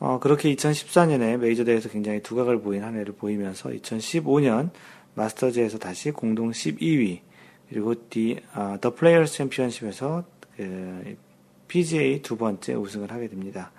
[0.00, 4.70] 어, 그렇게 2014년에 메이저 대회에서 굉장히 두각을 보인 한 해를 보이면서 2015년
[5.14, 7.20] 마스터즈에서 다시 공동 12위
[7.68, 10.24] 그리고 디, 어, 더 플레이어스 챔피언십에서
[10.56, 11.16] 그
[11.66, 13.72] PGA 두 번째 우승을 하게 됩니다.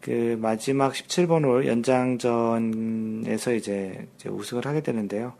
[0.00, 5.34] 그 마지막 17번 홀 연장전에서 이제, 이제 우승을 하게 되는데요.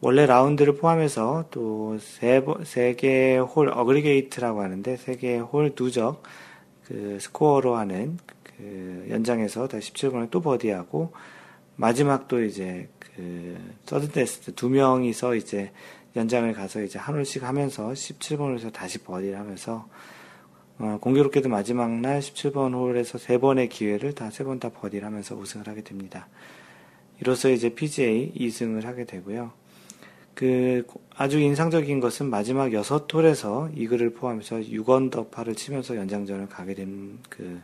[0.00, 6.22] 원래 라운드를 포함해서 또 세, 세 개의 홀 aggregate라고 하는데 세 개의 홀 누적
[6.84, 8.18] 그 스코어로 하는
[8.56, 11.12] 그 연장에서 다시 17번을 또 버디하고
[11.76, 15.72] 마지막 또 이제 그 서든 테스트 두 명이서 이제
[16.16, 19.88] 연장을 가서 이제 한 홀씩 하면서 17번에서 다시 버디를 하면서
[20.78, 25.34] 어, 공교롭게도 마지막 날 17번 홀에서 세 번의 기회를 다 세 번 다 버디를 하면서
[25.34, 26.28] 우승을 하게 됩니다.
[27.20, 29.52] 이로써 이제 PGA 2승을 하게 되고요.
[30.34, 37.60] 그 아주 인상적인 것은 마지막 6홀에서 이글을 포함해서 6언더파를 치면서 연장전을 가게 된 그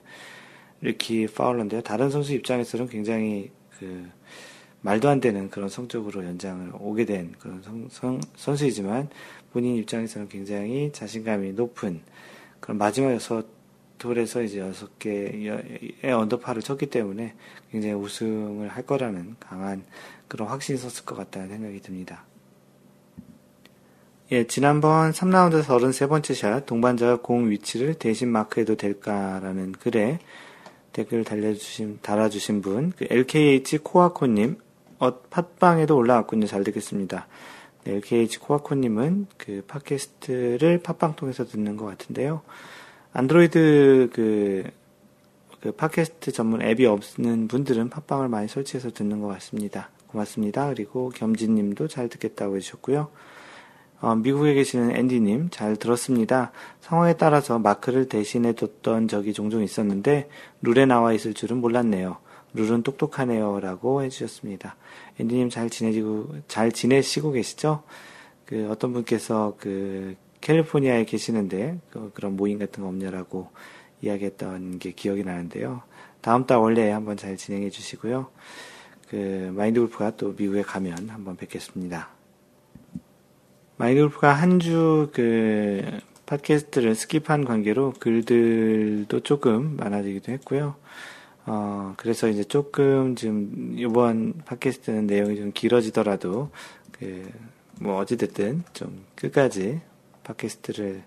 [0.83, 1.81] 리키 파울러인데요.
[1.83, 4.07] 다른 선수 입장에서는 굉장히 그
[4.83, 9.09] 말도 안 되는 그런 성적으로 연장을 오게 된 그런 성, 성, 선수이지만
[9.53, 12.01] 본인 입장에서는 굉장히 자신감이 높은
[12.61, 13.47] 그런 마지막 여섯
[14.05, 17.35] 홀에서 이제 여섯 개의 언더파를 쳤기 때문에
[17.71, 19.85] 굉장히 우승을 할 거라는 강한
[20.27, 22.25] 그런 확신이 섰을 것 같다는 생각이 듭니다.
[24.33, 30.19] 예, 지난번 3라운드 33번째 샷, 동반자가 공 위치를 대신 마크해도 될까라는 글에
[30.93, 34.59] 댓글 달려주신, 달아주신 분, 그 LKH 코아코님,
[34.99, 36.47] 어, 팟빵에도 올라왔군요.
[36.47, 37.27] 잘 듣겠습니다.
[37.85, 42.43] 네, LKH 코아코님은 그 팟캐스트를 팟빵 통해서 듣는 것 같은데요.
[43.13, 44.71] 안드로이드 그,
[45.61, 49.91] 그 팟캐스트 전문 앱이 없는 분들은 팟빵을 많이 설치해서 듣는 것 같습니다.
[50.07, 50.69] 고맙습니다.
[50.69, 53.11] 그리고 겸진님도 잘 듣겠다고 해주셨고요.
[54.03, 56.51] 어, 미국에 계시는 앤디님, 잘 들었습니다.
[56.81, 60.29] 상황에 따라서 마크를 대신해 뒀던 적이 종종 있었는데,
[60.61, 62.17] 룰에 나와 있을 줄은 몰랐네요.
[62.53, 63.61] 룰은 똑똑하네요.
[63.61, 64.75] 라고 해주셨습니다.
[65.21, 67.85] 앤디님 잘 지내시고, 잘 지내시고 계시죠?
[68.45, 73.51] 그, 어떤 분께서 그, 캘리포니아에 계시는데, 그, 그런 모임 같은 거 없냐라고
[74.03, 75.81] 이야기했던 게 기억이 나는데요.
[76.21, 78.27] 다음 달 원래 한번 잘 진행해 주시고요.
[79.09, 82.22] 그, 마인드 골프가 또 미국에 가면 한번 뵙겠습니다.
[83.83, 85.83] 마인드 골프가 한 주 그
[86.27, 90.77] 팟캐스트를 skip한 관계로 글들도 조금 많아지기도 했고요.
[91.47, 96.51] 어, 그래서 이제 조금 지금 이번 팟캐스트는 내용이 좀 길어지더라도
[96.93, 97.29] 그
[97.81, 99.81] 뭐 어찌됐든 좀 끝까지
[100.23, 101.03] 팟캐스트를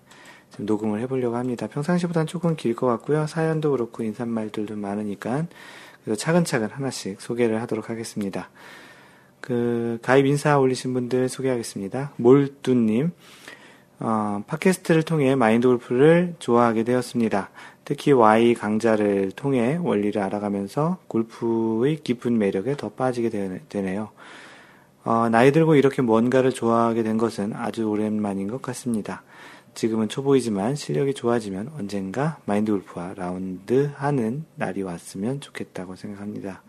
[0.54, 1.68] 좀 녹음을 해보려고 합니다.
[1.68, 3.26] 평상시보다는 조금 길 것 같고요.
[3.26, 5.46] 사연도 그렇고 인사말들도 많으니까
[6.04, 8.50] 그래서 차근차근 하나씩 소개를 하도록 하겠습니다.
[9.46, 12.14] 그 가입 인사 올리신 분들 소개하겠습니다.
[12.16, 13.12] 몰두님,
[14.00, 17.50] 어, 팟캐스트를 통해 마인드 골프를 좋아하게 되었습니다.
[17.84, 23.30] 특히 Y 강좌를 통해 원리를 알아가면서 골프의 깊은 매력에 더 빠지게
[23.68, 24.08] 되네요.
[25.04, 29.22] 어, 나이 들고 이렇게 뭔가를 좋아하게 된 것은 아주 오랜만인 것 같습니다.
[29.74, 36.62] 지금은 초보이지만 실력이 좋아지면 언젠가 마인드 골프와 라운드 하는 날이 왔으면 좋겠다고 생각합니다.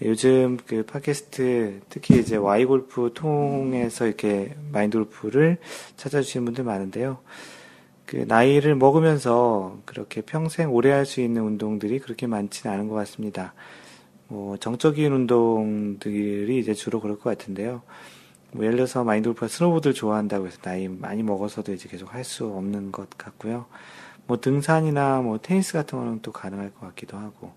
[0.00, 5.58] 네, 요즘 그 팟캐스트 특히 이제 Y 골프 통해서 이렇게 마인드 골프를
[5.96, 7.18] 찾아주시는 분들 많은데요.
[8.06, 13.52] 그 나이를 먹으면서 그렇게 평생 오래 할 수 있는 운동들이 그렇게 많지는 않은 것 같습니다.
[14.28, 17.82] 뭐 정적인 운동들이 이제 주로 그럴 것 같은데요.
[18.52, 22.46] 뭐 예를 들어서 마인드 골프가 스노보드를 좋아한다고 해서 나이 많이 먹어서도 이제 계속 할 수
[22.46, 23.66] 없는 것 같고요.
[24.26, 27.52] 뭐 등산이나 뭐 테니스 같은 거는 또 가능할 것 같기도 하고.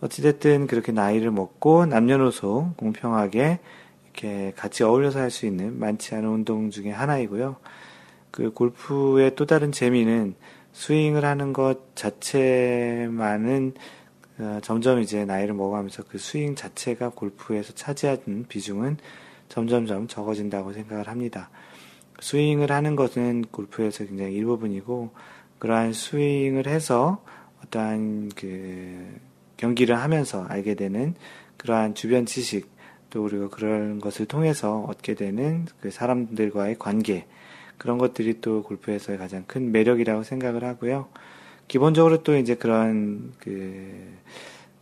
[0.00, 3.58] 어찌됐든 그렇게 나이를 먹고 남녀노소 공평하게
[4.04, 7.56] 이렇게 같이 어울려서 할 수 있는 많지 않은 운동 중에 하나이고요.
[8.30, 10.34] 그 골프의 또 다른 재미는
[10.72, 13.74] 스윙을 하는 것 자체만은
[14.38, 18.96] 어, 점점 이제 나이를 먹어가면서 그 스윙 자체가 골프에서 차지하는 비중은
[19.48, 21.50] 점점점 적어진다고 생각을 합니다.
[22.20, 25.10] 스윙을 하는 것은 골프에서 굉장히 일부분이고
[25.60, 27.22] 그러한 스윙을 해서
[27.64, 29.20] 어떠한 그
[29.56, 31.14] 경기를 하면서 알게 되는
[31.56, 32.68] 그러한 주변 지식
[33.10, 37.26] 또 그리고 그런 것을 통해서 얻게 되는 그 사람들과의 관계
[37.78, 41.08] 그런 것들이 또 골프에서의 가장 큰 매력이라고 생각을 하고요.
[41.68, 44.12] 기본적으로 또 이제 그런 그,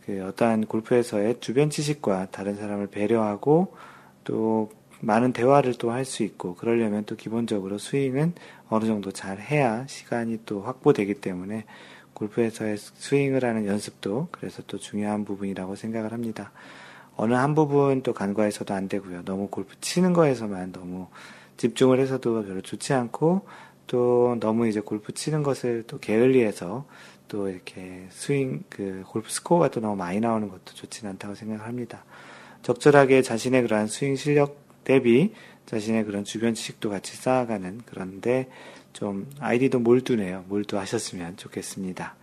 [0.05, 3.75] 그 어떠한 골프에서의 주변 지식과 다른 사람을 배려하고
[4.23, 8.33] 또 많은 대화를 또 할 수 있고 그러려면 또 기본적으로 스윙은
[8.69, 11.65] 어느 정도 잘 해야 시간이 또 확보되기 때문에
[12.13, 16.51] 골프에서의 스윙을 하는 연습도 그래서 또 중요한 부분이라고 생각을 합니다.
[17.15, 19.23] 어느 한 부분 또 간과해서도 안 되고요.
[19.25, 21.07] 너무 골프 치는 거에서만 너무
[21.57, 23.45] 집중을 해서도 별로 좋지 않고
[23.87, 26.85] 또 너무 이제 골프 치는 것을 또 게을리해서
[27.27, 32.03] 또 이렇게 스윙 그 골프 스코어가 또 너무 많이 나오는 것도 좋지는 않다고 생각을 합니다.
[32.63, 35.33] 적절하게 자신의 그러한 스윙 실력 대비
[35.65, 38.49] 자신의 그런 주변 지식도 같이 쌓아가는 그런데
[38.93, 40.45] 좀 아이디도 몰두네요.
[40.47, 42.15] 몰두하셨으면 좋겠습니다.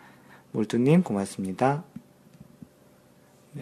[0.52, 1.84] 몰두님 고맙습니다.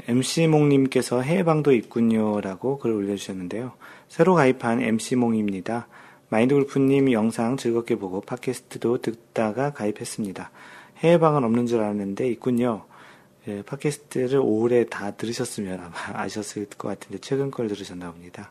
[0.06, 2.40] MC몽님께서 해외방도 있군요.
[2.40, 3.72] 라고 글을 올려주셨는데요.
[4.08, 5.88] 새로 가입한 MC몽입니다.
[6.30, 10.50] 마인드골프님 영상 즐겁게 보고 팟캐스트도 듣다가 가입했습니다.
[10.98, 12.84] 해외방은 없는 줄 알았는데 있군요.
[13.46, 18.50] 예, 팟캐스트를 올해 다 들으셨으면 아마 아셨을 것 같은데 최근 걸 들으셨나 봅니다.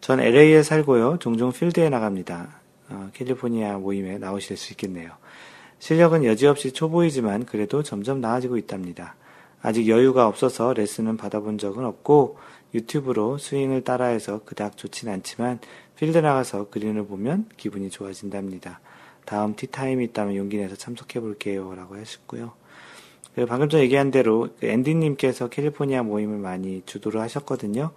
[0.00, 1.18] 전 LA에 살고요.
[1.18, 2.63] 종종 필드에 나갑니다.
[2.90, 5.10] 어, 캘리포니아 모임에 나오실 수 있겠네요.
[5.78, 9.16] 실력은 여지없이 초보이지만 그래도 점점 나아지고 있답니다.
[9.62, 12.38] 아직 여유가 없어서 레슨은 받아본 적은 없고
[12.74, 15.60] 유튜브로 스윙을 따라해서 그닥 좋진 않지만
[15.96, 18.80] 필드 나가서 그린을 보면 기분이 좋아진답니다.
[19.24, 21.74] 다음 티타임이 있다면 용기 내서 참석해 볼게요.
[21.74, 22.52] 라고 하셨고요.
[23.48, 27.90] 방금 전 얘기한 대로 그 앤디님께서 캘리포니아 모임을 많이 주도를 하셨거든요.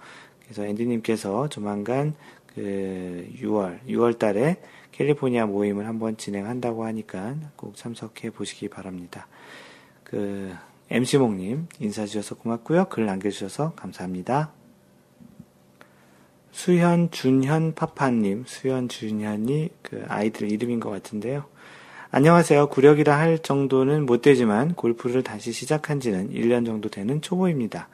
[0.43, 2.15] 그래서 앤디님께서 조만간
[2.57, 4.57] 그 6월, 6월 달에
[4.91, 9.27] 캘리포니아 모임을 한번 진행한다고 하니까 꼭 참석해 보시기 바랍니다.
[10.03, 10.51] 그
[10.89, 12.85] MC몽님 인사 주셔서 고맙고요.
[12.85, 14.51] 글 남겨주셔서 감사합니다.
[16.49, 21.45] 수현, 준현, 파파님, 수현, 준현이 그 아이들 이름인 것 같은데요.
[22.09, 22.69] 안녕하세요.
[22.69, 27.87] 구력이라 할 정도는 못 되지만 골프를 다시 시작한 지는 1년 정도 되는 초보입니다.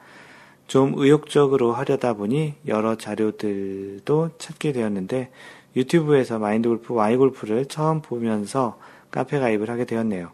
[0.66, 5.30] 좀 의욕적으로 하려다 보니 여러 자료들도 찾게 되었는데
[5.76, 8.78] 유튜브에서 마인드 골프, 와이 골프를 처음 보면서
[9.10, 10.30] 카페 가입을 하게 되었네요.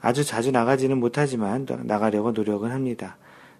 [0.00, 3.16] 아주 자주 나가지는 못하지만 나가려고 노력은 합니다.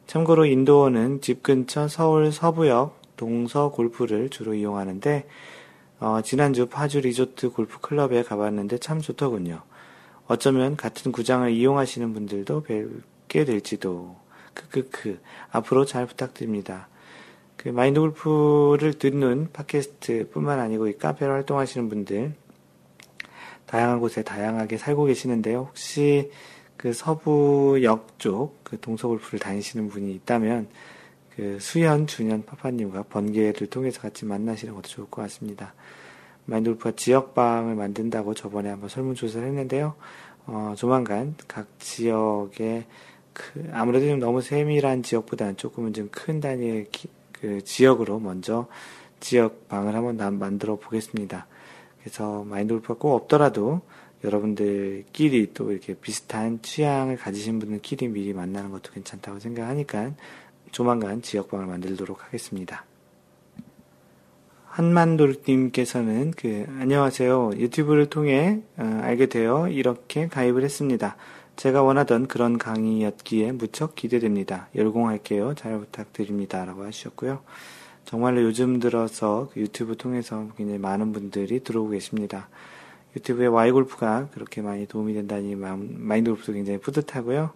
[0.07, 5.27] 참고로 인도어는 집 근처 서울 서부역 동서 골프를 주로 이용하는데
[5.99, 9.63] 어, 지난주 파주 리조트 골프 클럽에 가봤는데 참 좋더군요.
[10.27, 14.17] 어쩌면 같은 구장을 이용하시는 분들도 뵙게 될지도.
[14.57, 15.21] 크크크.
[15.51, 16.89] 앞으로 잘 부탁드립니다.
[17.57, 22.35] 그 마인드 골프를 듣는 팟캐스트 뿐만 아니고 이 카페로 활동하시는 분들
[23.67, 25.69] 다양한 곳에 다양하게 살고 계시는데요.
[25.69, 26.31] 혹시
[26.77, 30.69] 그 서부역 쪽, 그 동서 골프를 다니시는 분이 있다면,
[31.35, 35.75] 그 수현, 준현 파파님과 번개를 통해서 같이 만나시는 것도 좋을 것 같습니다.
[36.45, 39.95] 마인드 골프가 지역방을 만든다고 저번에 한번 설문조사를 했는데요.
[40.47, 42.85] 어, 조만간 각 지역의
[43.37, 48.67] 그, 아무래도 좀 너무 세밀한 지역보다는 조금은 좀 큰 단위의 기, 그 지역으로 먼저
[49.21, 51.47] 지역방을 한번 만들어 보겠습니다.
[52.01, 53.83] 그래서 마인드 골프가 꼭 없더라도
[54.25, 60.13] 여러분들끼리 또 이렇게 비슷한 취향을 가지신 분들끼리 미리 만나는 것도 괜찮다고 생각하니까
[60.73, 62.87] 조만간 지역방을 만들도록 하겠습니다.
[64.67, 71.17] 한만돌님께서는 그 안녕하세요 유튜브를 통해 어, 알게 되어 이렇게 가입을 했습니다.
[71.57, 74.69] 제가 원하던 그런 강의였기에 무척 기대됩니다.
[74.75, 75.55] 열공할게요.
[75.55, 76.65] 잘 부탁드립니다.
[76.65, 77.41] 라고 하셨고요.
[78.05, 82.49] 정말로 요즘 들어서 그 유튜브 통해서 굉장히 많은 분들이 들어오고 계십니다.
[83.17, 87.51] 유튜브에 와이골프가 그렇게 많이 도움이 된다니 마인드 골프도 굉장히 뿌듯하고요.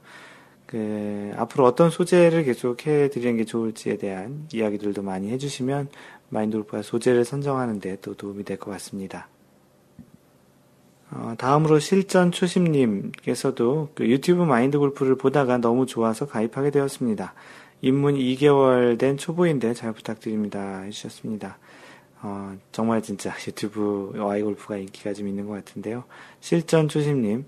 [0.66, 5.88] 그, 앞으로 어떤 소재를 계속 해드리는 게 좋을지에 대한 이야기들도 많이 해주시면
[6.30, 9.28] 마인드 골프가 소재를 선정하는 데 또 도움이 될 것 같습니다.
[11.12, 17.34] 어, 다음으로 실전 초심님께서도 그 유튜브 마인드 골프를 보다가 너무 좋아서 가입하게 되었습니다.
[17.82, 20.80] 입문 2개월 된 초보인데 잘 부탁드립니다.
[20.82, 21.58] 해주셨습니다.
[22.22, 26.04] 어, 정말 진짜 유튜브 와이 골프가 인기가 좀 있는 것 같은데요.
[26.40, 27.46] 실전 초심님,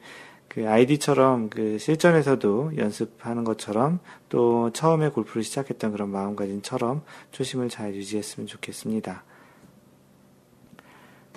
[0.49, 8.47] 그 아이디처럼 그 실전에서도 연습하는 것처럼 또 처음에 골프를 시작했던 그런 마음가짐처럼 초심을 잘 유지했으면
[8.47, 9.25] 좋겠습니다.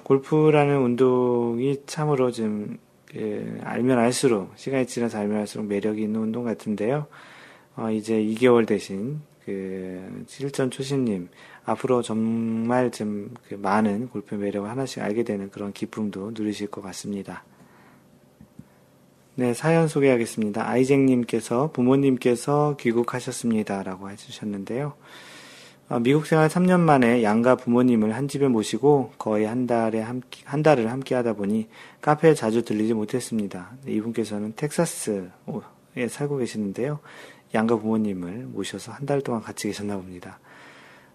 [0.06, 7.08] 골프라는 운동이 참으로 좀 그 알면 알수록 시간이 지나서 알면 알수록 매력이 있는 운동 같은데요.
[7.78, 11.30] 어, 이제 2개월 대신 그 실전 초신님
[11.64, 17.46] 앞으로 정말 좀 그 많은 골프 매력을 하나씩 알게 되는 그런 기쁨도 누리실 것 같습니다.
[19.36, 20.68] 네, 사연 소개하겠습니다.
[20.68, 23.84] 아이쟁님께서 부모님께서 귀국하셨습니다.
[23.84, 24.94] 라고 해주셨는데요.
[25.88, 30.64] 어, 미국 생활 3년 만에 양가 부모님을 한 집에 모시고 거의 한 달에 함께, 한
[30.64, 31.68] 달을 함께 하다 보니
[32.02, 33.72] 카페에 자주 들리지 못했습니다.
[33.86, 35.28] 네, 이분께서는 텍사스에
[36.10, 37.00] 살고 계시는데요.
[37.54, 40.40] 양가 부모님을 모셔서 한 달 동안 같이 계셨나 봅니다.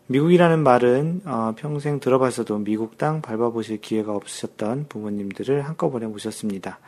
[0.07, 6.79] 미국이라는 말은 어, 평생 들어봤어도 미국 땅 밟아보실 기회가 없으셨던 부모님들을 한꺼번에 모셨습니다.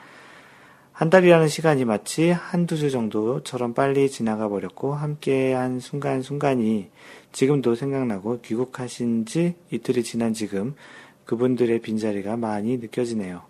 [0.93, 6.91] 한 달이라는 시간이 마치 한두 주 정도처럼 빨리 지나가 버렸고 함께한 순간순간이
[7.33, 10.75] 지금도 생각나고 귀국하신 지 이틀이 지난 지금
[11.25, 13.43] 그분들의 빈자리가 많이 느껴지네요.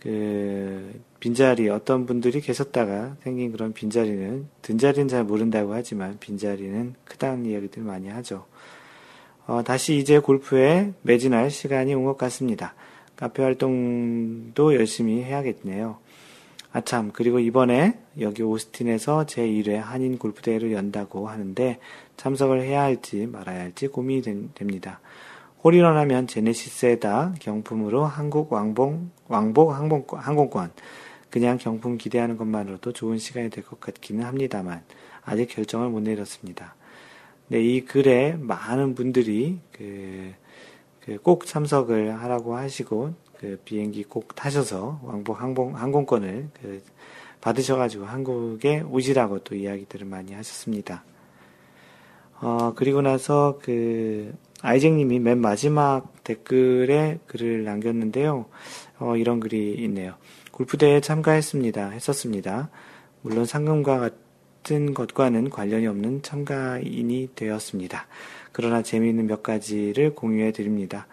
[0.00, 7.82] 그 빈자리 어떤 분들이 계셨다가 생긴 그런 빈자리는 든자리는 잘 모른다고 하지만 빈자리는 크다는 이야기들
[7.82, 8.46] 많이 하죠.
[9.46, 12.74] 어, 다시 이제 골프에 매진할 시간이 온 것 같습니다.
[13.16, 15.98] 카페 활동도 열심히 해야겠네요.
[16.72, 21.78] 아참, 그리고 이번에 여기 오스틴에서 제1회 한인 골프대회를 연다고 하는데
[22.16, 25.00] 참석을 해야 할지 말아야 할지 고민이 됩니다.
[25.64, 30.70] 홀인원 하면 제네시스에다 경품으로 한국 왕복, 왕복 항공, 항공권,
[31.30, 34.82] 그냥 경품 기대하는 것만으로도 좋은 시간이 될 것 같기는 합니다만,
[35.24, 36.74] 아직 결정을 못 내렸습니다.
[37.48, 40.32] 네, 이 글에 많은 분들이 그,
[41.04, 46.82] 그 꼭 참석을 하라고 하시고 그 비행기 꼭 타셔서 왕복 항공, 항공권을 그
[47.40, 51.04] 받으셔가지고 한국에 오시라고 또 이야기들을 많이 하셨습니다.
[52.40, 58.46] 어, 그리고 나서 그 아이쟁님이 맨 마지막 댓글에 글을 남겼는데요.
[58.98, 60.14] 어, 이런 글이 있네요.
[60.52, 61.90] 골프대회에 참가했습니다.
[61.90, 62.70] 했었습니다.
[63.22, 68.06] 물론 상금과 같은 것과는 관련이 없는 참가인이 되었습니다.
[68.50, 71.06] 그러나 재미있는 몇 가지를 공유해 드립니다.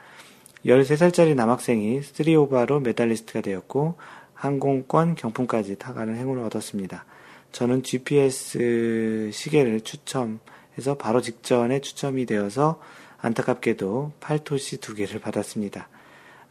[0.66, 3.96] 13살짜리 남학생이 3오바로 메달리스트가 되었고
[4.34, 7.06] 항공권 경품까지 타가는 행운을 얻었습니다.
[7.52, 12.82] 저는 GPS 시계를 추첨해서 바로 직전에 추첨이 되어서
[13.20, 15.88] 안타깝게도 8토시 두 개를 받았습니다.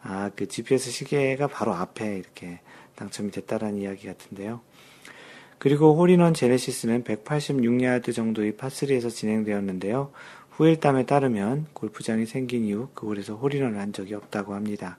[0.02, 2.60] 아, 그 GPS 시계가 바로 앞에 이렇게
[2.94, 4.60] 당첨이 됐다라는 이야기 같은데요.
[5.58, 10.12] 그리고 홀인원 제네시스는 186야드 정도의 파3에서 진행되었는데요.
[10.56, 14.98] 후일담에 따르면 골프장이 생긴 이후 그 홀에서 홀인원을 한 적이 없다고 합니다.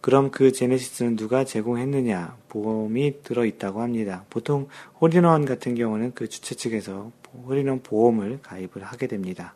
[0.00, 2.36] 그럼 그 제네시스는 누가 제공했느냐?
[2.48, 4.24] 보험이 들어있다고 합니다.
[4.30, 4.68] 보통
[5.00, 7.10] 홀인원 같은 경우는 그 주최 측에서
[7.46, 9.54] 홀인원 보험을 가입을 하게 됩니다.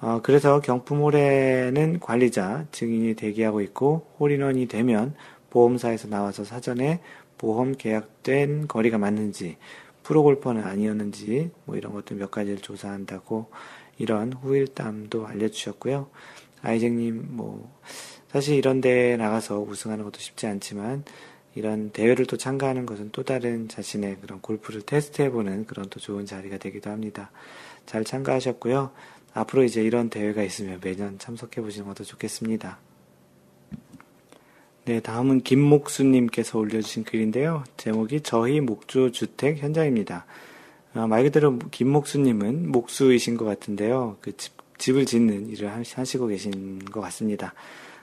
[0.00, 5.14] 어, 그래서 경품홀에는 관리자, 증인이 대기하고 있고 홀인원이 되면
[5.50, 7.00] 보험사에서 나와서 사전에
[7.38, 9.56] 보험 계약된 거리가 맞는지
[10.02, 13.50] 프로골퍼는 아니었는지 뭐 이런 것들 몇 가지를 조사한다고
[14.00, 16.08] 이런 후일담도 알려주셨고요.
[16.62, 17.70] 아이쟁님, 뭐,
[18.32, 21.04] 사실 이런 데에 나가서 우승하는 것도 쉽지 않지만,
[21.54, 26.56] 이런 대회를 또 참가하는 것은 또 다른 자신의 그런 골프를 테스트해보는 그런 또 좋은 자리가
[26.58, 27.30] 되기도 합니다.
[27.84, 28.90] 잘 참가하셨고요.
[29.34, 32.78] 앞으로 이제 이런 대회가 있으면 매년 참석해보시는 것도 좋겠습니다.
[34.86, 37.64] 네, 다음은 김목수님께서 올려주신 글인데요.
[37.76, 40.24] 제목이 저희 목조 주택 현장입니다.
[40.94, 44.16] 아, 말 그대로 김 목수님은 목수이신 것 같은데요.
[44.20, 47.54] 그 집, 집을 짓는 일을 하시고 계신 것 같습니다.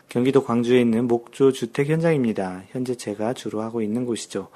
[0.10, 2.64] 경기도 광주에 있는 목조 주택 현장입니다.
[2.70, 4.48] 현재 제가 주로 하고 있는 곳이죠.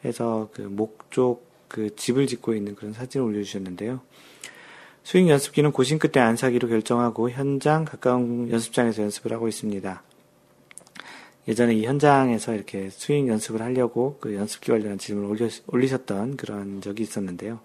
[0.00, 4.00] 그래서 그 목조 그 집을 짓고 있는 그런 사진을 올려주셨는데요.
[5.02, 10.02] 스윙 연습기는 고심 끝에 안 사기로 결정하고 현장 가까운 연습장에서 연습을 하고 있습니다.
[11.50, 17.58] 예전에 이 현장에서 이렇게 스윙 연습을 하려고 그 연습기 관련한 질문을 올리셨던 그런 적이 있었는데요.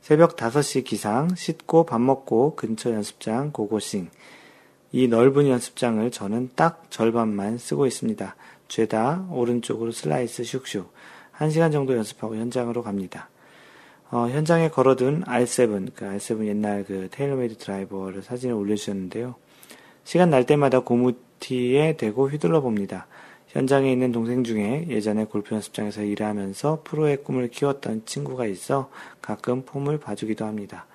[0.00, 4.08] 새벽 5시 기상, 씻고 밥 먹고 근처 연습장 고고싱.
[4.92, 8.36] 이 넓은 연습장을 저는 딱 절반만 쓰고 있습니다.
[8.68, 10.86] 죄다 오른쪽으로 슬라이스 슉슉.
[11.38, 13.30] 1시간 정도 연습하고 현장으로 갑니다.
[14.12, 19.34] 어, 현장에 걸어둔 R7, 그 R7 옛날 그 테일러메이드 드라이버를 사진을 올려주셨는데요.
[20.04, 23.06] 시간 날 때마다 고무 티에 대고 휘둘러 봅니다.
[23.48, 28.90] 현장에 있는 동생 중에 예전에 골프 연습장에서 일하면서 프로의 꿈을 키웠던 친구가 있어
[29.22, 30.86] 가끔 폼을 봐주기도 합니다.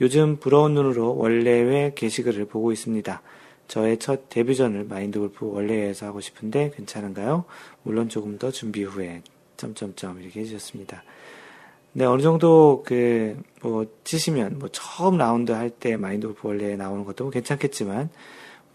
[0.00, 3.22] 요즘 부러운 눈으로 원래회 게시글을 보고 있습니다.
[3.68, 7.44] 저의 첫 데뷔전을 마인드 골프 원래회에서 하고 싶은데 괜찮은가요?
[7.82, 9.22] 물론 조금 더 준비 후에
[9.56, 11.04] 점점점 이렇게 해주셨습니다.
[11.94, 17.04] 네, 어느 정도 그, 뭐, 치시면, 뭐, 처음 라운드 할 때 마인드 골프 원래 나오는
[17.04, 18.08] 것도 괜찮겠지만, 뭐,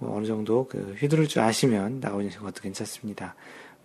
[0.01, 3.35] 어느 정도 그 휘두를 줄 아시면 나오는 것도 괜찮습니다.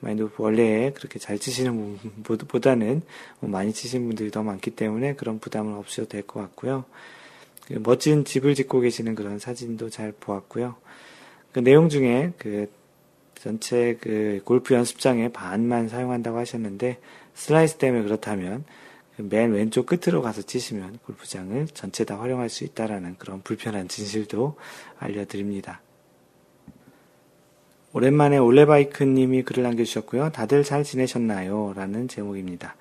[0.00, 3.02] 마인드 원래 그렇게 잘 치시는 분보다는
[3.40, 6.84] 뭐 많이 치시는 분들이 더 많기 때문에 그런 부담은 없어도 될 것 같고요.
[7.66, 10.74] 그 멋진 집을 짓고 계시는 그런 사진도 잘 보았고요.
[11.52, 12.68] 그 내용 중에 그
[13.34, 16.98] 전체 그 골프 연습장의 반만 사용한다고 하셨는데
[17.34, 18.64] 슬라이스 때문에 그렇다면
[19.16, 24.56] 맨 왼쪽 끝으로 가서 치시면 골프장을 전체 다 활용할 수 있다라는 그런 불편한 진실도
[24.98, 25.80] 알려드립니다.
[27.94, 30.30] 오랜만에 올레바이크님이 글을 남겨주셨고요.
[30.30, 31.74] 다들 잘 지내셨나요?
[31.76, 32.74] 라는 제목입니다.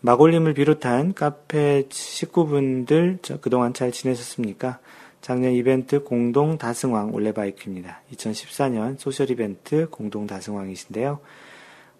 [0.00, 4.78] 마골님을 비롯한 카페 식구분들 그동안 잘 지내셨습니까?
[5.22, 8.02] 작년 이벤트 공동 다승왕 올레바이크입니다.
[8.12, 11.20] 2014년 소셜 이벤트 공동 다승왕이신데요.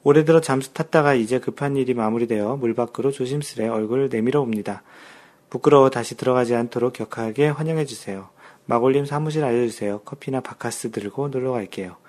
[0.03, 4.83] 올해 들어 잠수 탔다가 이제 급한 일이 마무리되어 물 밖으로 조심스레 얼굴을 내밀어 봅니다.
[5.49, 8.29] 부끄러워 다시 들어가지 않도록 격하게 환영해 주세요.
[8.67, 10.01] 마골님 사무실 알려주세요.
[10.01, 12.02] 커피나 바카스 들고 놀러 갈게요.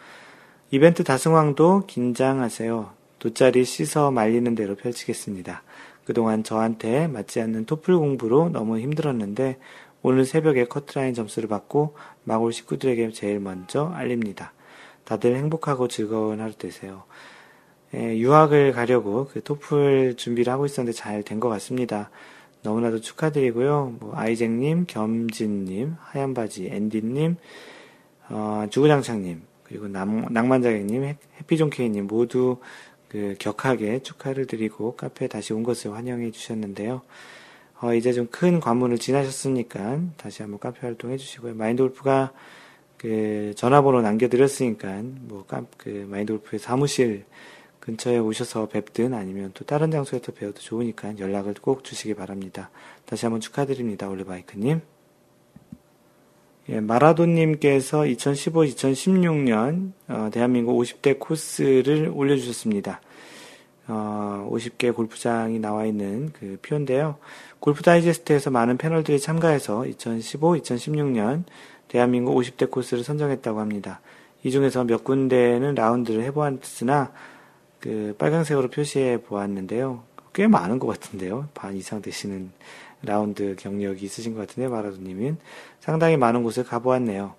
[0.74, 2.90] 이벤트 다승왕도 긴장하세요.
[3.20, 5.62] 돗자리 씻어 말리는 대로 펼치겠습니다.
[6.04, 9.60] 그동안 저한테 맞지 않는 토플 공부로 너무 힘들었는데
[10.02, 11.94] 오늘 새벽에 커트라인 점수를 받고
[12.24, 14.52] 마골 식구들에게 제일 먼저 알립니다.
[15.04, 17.04] 다들 행복하고 즐거운 하루 되세요.
[17.94, 22.10] 예, 유학을 가려고 그 토플 준비를 하고 있었는데 잘 된 것 같습니다.
[22.64, 23.98] 너무나도 축하드리고요.
[24.00, 27.36] 뭐 아이잭님, 겸진님, 하얀바지, 앤디님,
[28.30, 29.44] 어, 주구장창님,
[29.74, 32.58] 그리고 낭만자객님, 해피존케이님 모두
[33.10, 37.02] 그 격하게 축하를 드리고 카페에 다시 온 것을 환영해 주셨는데요.
[37.82, 41.56] 어, 이제 좀 큰 관문을 지나셨으니까 다시 한번 카페 활동해 주시고요.
[41.56, 42.32] 마인드 골프가
[42.98, 45.46] 그 전화번호 남겨드렸으니까 뭐
[45.78, 47.26] 그 마인드 골프의 사무실
[47.80, 52.70] 근처에 오셔서 뵙든 아니면 또 다른 장소에서 배워도 좋으니까 연락을 꼭 주시기 바랍니다.
[53.08, 54.08] 다시 한번 축하드립니다.
[54.08, 54.93] 올리바이크님.
[56.70, 63.02] 예, 마라도님께서 2015-2016년 어, 대한민국 50대 코스를 올려주셨습니다.
[63.88, 67.18] 어, 50개 골프장이 나와 있는 그 표인데요.
[67.60, 71.44] 골프 다이제스트에서 많은 패널들이 참가해서 2015-2016년
[71.90, 74.00] 대한민국 50대 코스를 선정했다고 합니다.
[74.44, 77.12] 이 중에서 몇 군데는 라운드를 해보았으나
[77.82, 80.04] 그 빨간색으로 표시해 보았는데요.
[80.34, 81.50] 꽤 많은 것 같은데요.
[81.54, 82.52] 반 이상 되시는
[83.04, 85.38] 라운드 경력이 있으신 것 같은데 마라도님은
[85.80, 87.36] 상당히 많은 곳을 가보았네요.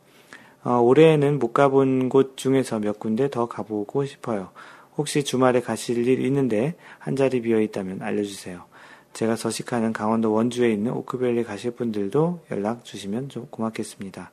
[0.65, 4.51] 어, 올해에는 못 가본 곳 중에서 몇 군데 더 가보고 싶어요.
[4.97, 8.65] 혹시 주말에 가실 일 있는데 한 자리 비어 있다면 알려주세요.
[9.13, 14.31] 제가 서식하는 강원도 원주에 있는 오크밸리 가실 분들도 연락 주시면 좀 고맙겠습니다.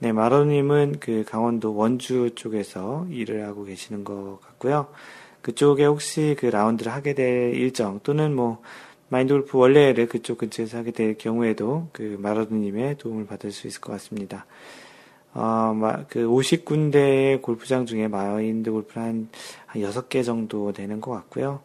[0.00, 4.86] 네, 마로님은 그 강원도 원주 쪽에서 일을 하고 계시는 것 같고요.
[5.42, 8.62] 그쪽에 혹시 그 라운드를 하게 될 일정 또는 뭐
[9.10, 13.92] 마인드 골프 원래를 그쪽 근처에서 하게 될 경우에도 그 마라도님의 도움을 받을 수 있을 것
[13.92, 14.46] 같습니다.
[15.34, 15.72] 어,
[16.08, 19.28] 그 50군데의 골프장 중에 마인드 골프는 한,
[19.66, 21.60] 한 6개 정도 되는 것 같고요.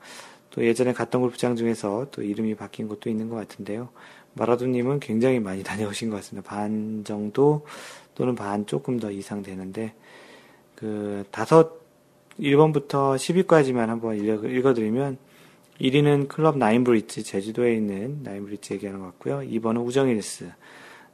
[0.52, 3.90] 또 예전에 갔던 골프장 중에서 또 이름이 바뀐 곳도 있는 것 같은데요.
[4.36, 6.48] 마라도님은 굉장히 많이 다녀오신 것 같습니다.
[6.48, 7.66] 반 정도
[8.16, 9.94] 또는 반 조금 더 이상 되는데
[10.76, 11.82] 그 다섯
[12.40, 15.18] 1번부터 10위까지만 한번 읽어드리면
[15.80, 19.40] 1위는 클럽 나인브리지 제주도에 있는 나인브리지 얘기하는 것 같고요.
[19.40, 20.52] 2번은 우정일스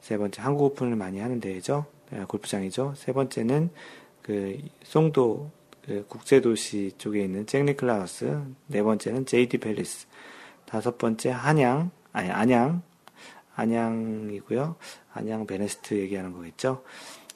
[0.02, 1.86] 세 번째 한국 오픈을 많이 하는 데죠.
[2.12, 2.94] 네, 골프장이죠.
[2.96, 3.70] 세 번째는
[4.22, 5.52] 그 송도
[5.86, 10.08] 그 국제도시 쪽에 있는 잭니클라우스 네 번째는 제이디 팰리스
[10.66, 12.82] 다섯 번째 한양 아니 안양
[13.56, 14.76] 안양이고요.
[15.14, 16.84] 안양 베네스트 얘기하는 거겠죠.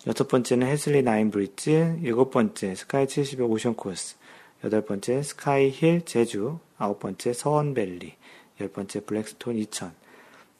[0.08, 4.16] 여섯 번째는 해슬리 나인 브릿지, 일곱 번째 스카이 70의 오션 코스,
[4.64, 8.14] 여덟 번째 스카이 힐 제주, 아홉 번째 서원밸리,
[8.60, 9.92] 열 번째 블랙스톤 2000.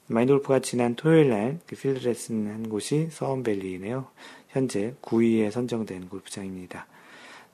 [0.06, 4.06] 마인드 골프가 지난 토요일 날그 필드 레슨 한 곳이 서원밸리이네요.
[4.48, 6.86] 현재 9위에 선정된 골프장입니다.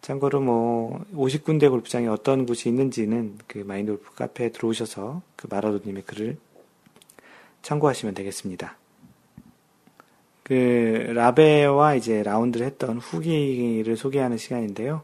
[0.02, 6.38] 참고로 뭐 50군데 골프장에 어떤 곳이 있는지는 그 마인드 골프 카페에 들어오셔서 그 마라도님의 글을
[7.62, 8.76] 참고하시면 되겠습니다.
[10.44, 10.54] 그
[11.12, 15.02] 라베와 이제 라운드를 했던 후기를 소개하는 시간인데요.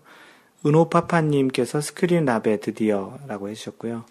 [0.67, 4.05] 은호파파님께서 스크린 라베 드디어라고 해주셨고요.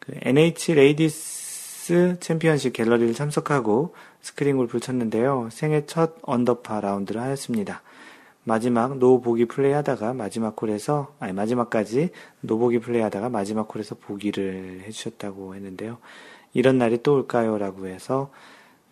[0.00, 5.48] 그 NH 레이디스 챔피언십 갤러리를 참석하고 스크린 골프를 쳤는데요.
[5.52, 7.82] 생애 첫 언더파 라운드를 하였습니다.
[8.42, 15.54] 마지막 노보기 플레이 하다가 마지막 홀에서 아니 마지막까지 노보기 플레이 하다가 마지막 홀에서 보기를 해주셨다고
[15.54, 15.98] 했는데요.
[16.52, 17.58] 이런 날이 또 올까요?
[17.58, 18.30] 라고 해서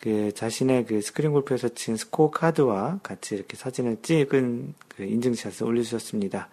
[0.00, 6.48] 그 자신의 그 스크린 골프에서 친 스코어 카드와 같이 이렇게 사진을 찍은 그 인증샷을 올려주셨습니다.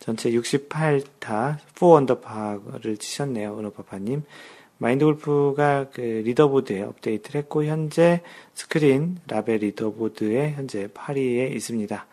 [0.00, 3.56] 전체 68타 4언더파를 치셨네요.
[3.58, 4.24] 은호파파님.
[4.78, 8.22] 마인드 골프가 그 리더보드에 업데이트를 했고 현재
[8.54, 12.06] 스크린 라베 리더보드에 현재 8위에 있습니다.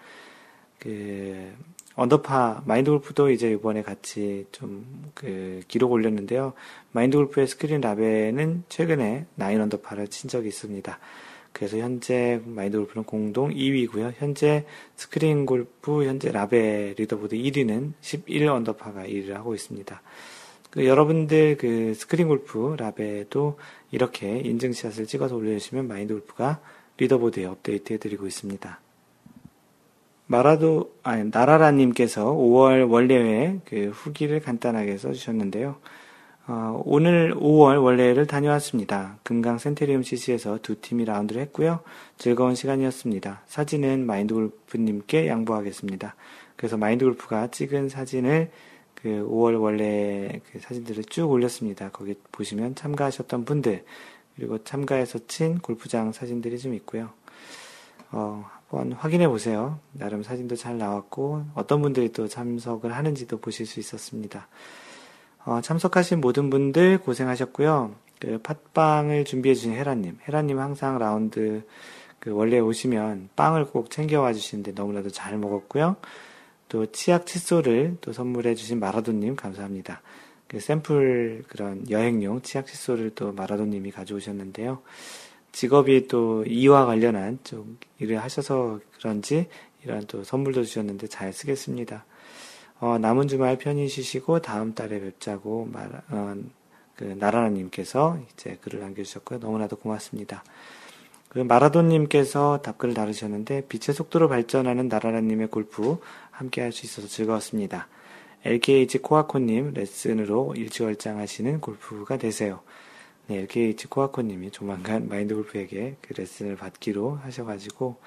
[0.80, 1.54] 그
[1.96, 6.54] 언더파 마인드 골프도 이제 이번에 같이 좀 그 기록 올렸는데요.
[6.92, 11.00] 마인드 골프의 스크린 라베는 최근에 9 언더파를 친 적이 있습니다.
[11.58, 14.14] 그래서 현재 마인드 골프는 공동 2위고요.
[14.18, 14.64] 현재
[14.96, 20.00] 스크린 골프 현재 라베 리더보드 1위는 11 언더파가 1위를 하고 있습니다.
[20.70, 23.58] 그 여러분들 그 스크린 골프 라베도
[23.90, 26.62] 이렇게 인증샷을 찍어서 올려주시면 마인드 골프가
[26.98, 28.80] 리더보드에 업데이트 해드리고 있습니다.
[30.28, 35.78] 마라도, 아니, 나라라님께서 5월 원래회 그 후기를 간단하게 써주셨는데요.
[36.50, 39.18] 어, 오늘 5월 원래를 다녀왔습니다.
[39.24, 41.82] 금강 센테리움 CC에서 두 팀이 라운드를 했고요.
[42.18, 43.42] 즐거운 시간이었습니다.
[43.48, 46.16] 사진은 마인드 골프님께 양보하겠습니다.
[46.56, 48.50] 그래서 마인드 골프가 찍은 사진을
[48.96, 51.90] 그 5월 원래 그 사진들을 쭉 올렸습니다.
[51.90, 53.84] 거기 보시면 참가하셨던 분들,
[54.38, 57.10] 그리고 참가해서 친 골프장 사진들이 좀 있고요.
[58.12, 59.80] 어, 한번 확인해 보세요.
[59.92, 64.48] 나름 사진도 잘 나왔고, 어떤 분들이 또 참석을 하는지도 보실 수 있었습니다.
[65.48, 67.96] 어, 참석하신 모든 분들 고생하셨고요.
[68.20, 70.18] 그 팥빵을 준비해 주신 헤라님.
[70.28, 71.64] 헤라님 항상 라운드
[72.20, 75.96] 그 원래 오시면 빵을 꼭 챙겨와 주시는데 너무나도 잘 먹었고요.
[76.68, 80.02] 또 치약 칫솔을 또 선물해 주신 마라도님 감사합니다.
[80.50, 84.82] 그 샘플 그런 여행용 치약 칫솔을 또 마라도님이 가져오셨는데요.
[85.54, 89.48] 직업이 또 이와 관련한 좀 일을 하셔서 그런지
[89.86, 92.04] 이런 또 선물도 주셨는데 잘 쓰겠습니다.
[92.80, 96.36] 어, 남은 주말 편히 쉬시고 다음 달에 뵙자고 말, 어,
[96.96, 99.40] 그 나라나님께서 이제 글을 남겨주셨고요.
[99.40, 100.44] 너무나도 고맙습니다.
[101.30, 106.00] 그 마라돈님께서 답글을 다루셨는데 빛의 속도로 발전하는 나라라님의 골프
[106.32, 107.88] 함께 할 수 있어서 즐거웠습니다.
[108.46, 112.62] LKH 코아코님 레슨으로 일치월장 하시는 골프가 되세요.
[113.28, 117.98] 네, LKH 코아코님이 조만간 마인드 골프에게 그 레슨을 받기로 하셔가지고,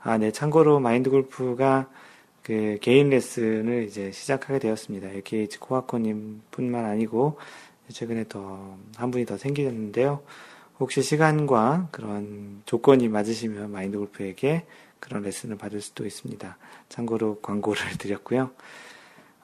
[0.00, 1.88] 아, 네, 참고로 마인드 골프가
[2.48, 5.10] 그 개인 레슨을 이제 시작하게 되었습니다.
[5.10, 7.36] LKH 코아코님 뿐만 아니고,
[7.92, 10.22] 최근에 더, 한 분이 더 생기셨는데요.
[10.80, 14.64] 혹시 시간과 그런 조건이 맞으시면 마인드 골프에게
[14.98, 16.56] 그런 레슨을 받을 수도 있습니다.
[16.88, 18.50] 참고로 광고를 드렸고요.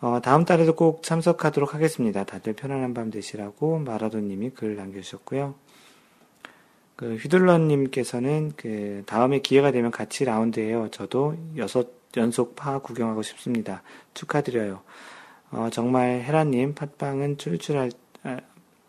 [0.00, 2.24] 어, 다음 달에도 꼭 참석하도록 하겠습니다.
[2.24, 5.54] 다들 편안한 밤 되시라고 마라도님이 글 남겨주셨고요.
[6.96, 10.88] 그 휘둘러님께서는 그 다음에 기회가 되면 같이 라운드해요.
[10.90, 13.82] 저도 여섯 연속 파 구경하고 싶습니다.
[14.14, 14.82] 축하드려요.
[15.50, 17.90] 어, 정말 헤라님 팥빵은 출출할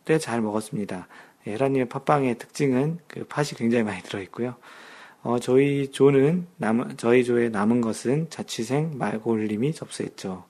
[0.05, 1.07] 때 잘 먹었습니다.
[1.47, 4.55] 헤라님의 팥빵의 특징은 그 팥이 굉장히 많이 들어있고요.
[5.23, 10.45] 어, 저희 조는 남, 저희 조에 남은 것은 자취생 말골님이 접수했죠.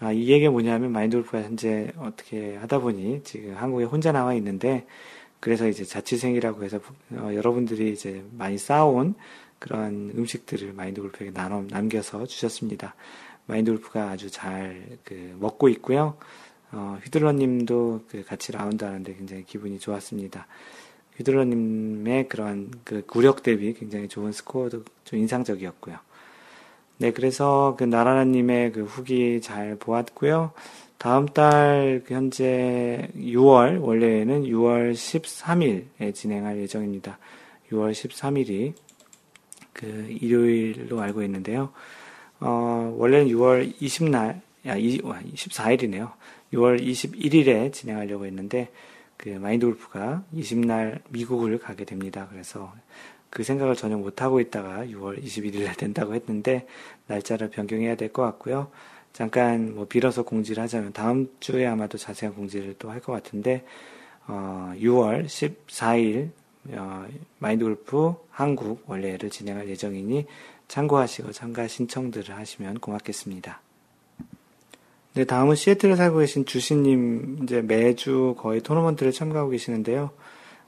[0.00, 4.86] 아, 이 얘기가 뭐냐면 마인드골프가 현재 어떻게 하다 보니 지금 한국에 혼자 나와 있는데
[5.38, 6.80] 그래서 이제 자취생이라고 해서
[7.12, 9.14] 어, 여러분들이 이제 많이 쌓아온
[9.64, 12.94] 그런 음식들을 마인드 골프에게 나눠 남겨서 주셨습니다.
[13.46, 16.16] 마인드 골프가 아주 잘 그 먹고 있고요.
[16.72, 20.46] 어, 휘둘러 님도 그 같이 라운드 하는데 굉장히 기분이 좋았습니다.
[21.16, 25.96] 휘둘러 님의 그런 그 구력 대비 굉장히 좋은 스코어도 좀 인상적이었고요.
[26.98, 30.52] 네, 그래서 그 나라라 님의 그 후기 잘 보았고요.
[30.98, 37.18] 다음 달그 현재 6월, 원래는 6월 13일에 진행할 예정입니다.
[37.70, 38.74] 6월 13일이
[39.74, 39.86] 그
[40.20, 41.70] 일요일로 알고 있는데요.
[42.40, 46.12] 어, 원래는 6월 20날, 야, 24일이네요.
[46.54, 48.70] 6월 21일에 진행하려고 했는데
[49.18, 52.26] 그 마인드 골프가 20날 미국을 가게 됩니다.
[52.30, 52.72] 그래서
[53.30, 56.66] 그 생각을 전혀 못하고 있다가 6월 21일에 된다고 했는데
[57.08, 58.70] 날짜를 변경해야 될 것 같고요.
[59.12, 63.64] 잠깐 뭐 빌어서 공지를 하자면 다음 주에 아마도 자세한 공지를 또 할 것 같은데
[64.26, 66.43] 어, 6월 14일 어,
[67.38, 70.26] 마인드 골프 한국 원래를 진행할 예정이니
[70.68, 73.60] 참고하시고 참가 신청들을 하시면 고맙겠습니다.
[75.14, 80.10] 네, 다음은 시애틀에 살고 계신 주신님, 이제 매주 거의 토너먼트를 참가하고 계시는데요.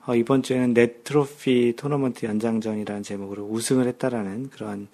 [0.07, 4.87] 어, 이번 주에는 net 트로피 토너먼트 연장전이라는 제목으로 우승을 했다라는 그런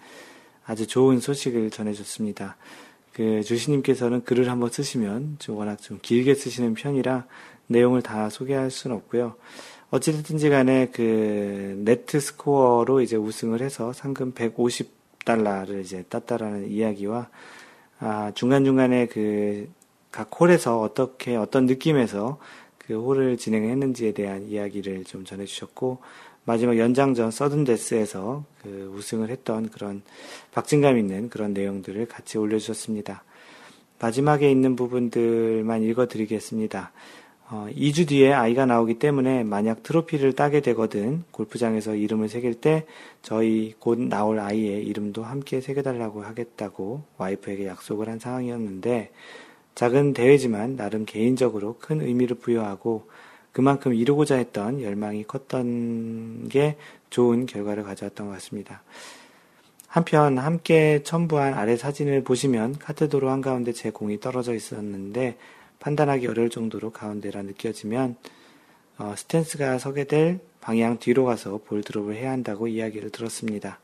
[0.64, 2.56] 아주 좋은 소식을 전해줬습니다.
[3.12, 7.26] 그 주신님께서는 글을 한번 쓰시면 좀 워낙 좀 길게 쓰시는 편이라
[7.66, 9.34] 내용을 다 소개할 수는 없고요.
[9.92, 17.28] 어찌됐든지 간에 그 net 스코어로 이제 우승을 해서 상금 150달러를 이제 땄다라는 이야기와
[18.00, 19.68] 아, 중간중간에 그
[20.12, 22.38] 각 홀에서 어떻게 어떤 느낌에서
[22.76, 25.98] 그 홀을 진행했는지에 대한 이야기를 좀 전해주셨고
[26.44, 30.02] 마지막 연장전 서든데스에서 그 우승을 했던 그런
[30.52, 33.24] 박진감 있는 그런 내용들을 같이 올려주셨습니다.
[34.00, 36.92] 마지막에 있는 부분들만 읽어드리겠습니다.
[37.54, 42.86] 어, 2주 뒤에 아이가 나오기 때문에 만약 트로피를 따게 되거든 골프장에서 이름을 새길 때
[43.20, 49.10] 저희 곧 나올 아이의 이름도 함께 새겨달라고 하겠다고 와이프에게 약속을 한 상황이었는데
[49.74, 53.10] 작은 대회지만 나름 개인적으로 큰 의미를 부여하고
[53.52, 56.78] 그만큼 이루고자 했던 열망이 컸던 게
[57.10, 58.82] 좋은 결과를 가져왔던 것 같습니다.
[59.86, 65.36] 한편 함께 첨부한 아래 사진을 보시면 카트도로 한가운데 제 공이 떨어져 있었는데
[65.82, 68.16] 판단하기 어려울 정도로 가운데라 느껴지면
[68.98, 73.80] 어, 스탠스가 서게 될 방향 뒤로 가서 볼 드롭을 해야 한다고 이야기를 들었습니다.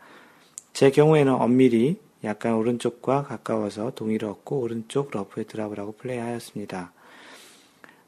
[0.72, 6.92] 제 경우에는 엄밀히 약간 오른쪽과 가까워서 동의를 얻고 오른쪽 러프에 드랍을 하고 플레이하였습니다.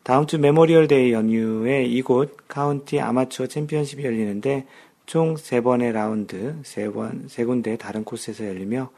[0.05, 4.67] 다음 주 Memorial Day 연휴에 이곳 카운티 아마추어 챔피언십이 열리는데
[5.07, 8.91] 총 3번의 라운드, 3번, 3군데 다른 코스에서 열리며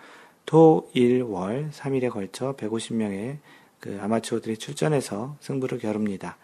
[0.44, 3.38] 토, 일, 월, 3일에 걸쳐 150명의
[3.82, 6.36] 그 아마추어들이 출전해서 승부를 겨룹니다.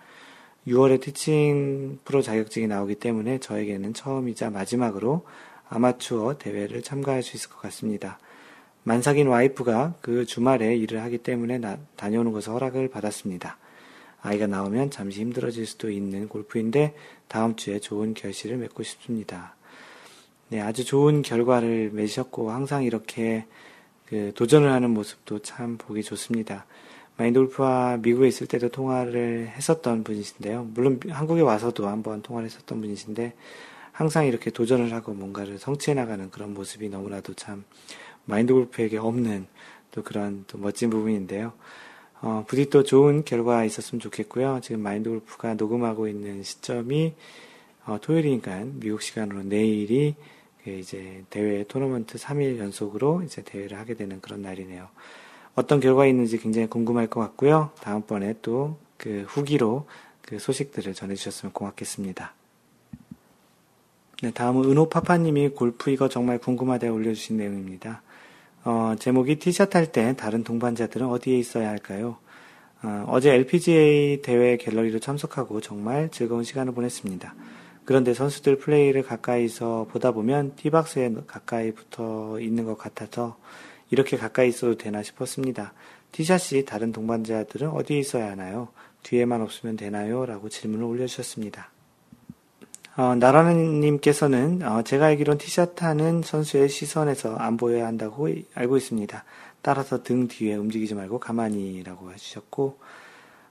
[0.67, 5.25] 6월에 티칭 프로 자격증이 나오기 때문에 저에게는 처음이자 마지막으로
[5.69, 8.19] 아마추어 대회를 참가할 수 있을 것 같습니다.
[8.83, 13.57] 만삭인 와이프가 그 주말에 일을 하기 때문에 나, 다녀오는 것을 허락을 받았습니다.
[14.21, 16.97] 아이가 나오면 잠시 힘들어질 수도 있는 골프인데
[17.29, 19.55] 다음 주에 좋은 결실을 맺고 싶습니다.
[20.49, 23.47] 네, 아주 좋은 결과를 맺으셨고 항상 이렇게
[24.07, 26.67] 그 도전을 하는 모습도 참 보기 좋습니다.
[27.19, 30.71] 마인돌프와 미국에 있을 때도 통화를 했었던 분이신데요.
[30.73, 33.35] 물론 한국에 와서도 한번 통화를 했었던 분이신데
[33.91, 37.65] 항상 이렇게 도전을 하고 뭔가를 성취해 나가는 그런 모습이 너무나도 참
[38.25, 39.47] 마인드 골프에게 없는
[39.91, 41.53] 또 그런 또 멋진 부분인데요.
[42.21, 44.61] 어, 부디 또 좋은 결과 있었으면 좋겠고요.
[44.63, 47.15] 지금 마인드 골프가 녹음하고 있는 시점이
[47.87, 50.15] 어, 토요일이니까 미국 시간으로 내일이
[50.63, 54.89] 그 이제 대회 토너먼트 3일 연속으로 이제 대회를 하게 되는 그런 날이네요.
[55.59, 57.71] 어떤 결과 있는지 굉장히 궁금할 것 같고요.
[57.81, 59.87] 다음번에 또 그 후기로
[60.21, 62.35] 그 소식들을 전해주셨으면 고맙겠습니다.
[64.23, 68.03] 네, 다음은 은호파파님이 골프 이거 정말 궁금하다고 올려주신 내용입니다.
[68.65, 72.19] 어, 제목이 티샷 할 때 다른 동반자들은 어디에 있어야 할까요?
[72.83, 77.35] 어, 제 LPGA 대회 갤러리로 참석하고 정말 즐거운 시간을 보냈습니다.
[77.85, 83.39] 그런데 선수들 플레이를 가까이서 보다 보면 티박스에 가까이 붙어 있는 것 같아서
[83.91, 85.73] 이렇게 가까이 있어도 되나 싶었습니다.
[86.13, 88.69] 티샷이 다른 동반자들은 어디에 있어야 하나요?
[89.03, 90.27] 뒤에만 없으면 되나요?
[90.27, 91.71] 라고 질문을 올려주셨습니다.
[92.97, 99.25] 어, 나라님께서는 어, 제가 알기론 티샷 하는 선수의 시선에서 안 보여야 한다고 알고 있습니다.
[99.63, 102.79] 따라서 등 뒤에 움직이지 말고 가만히라고 해주셨고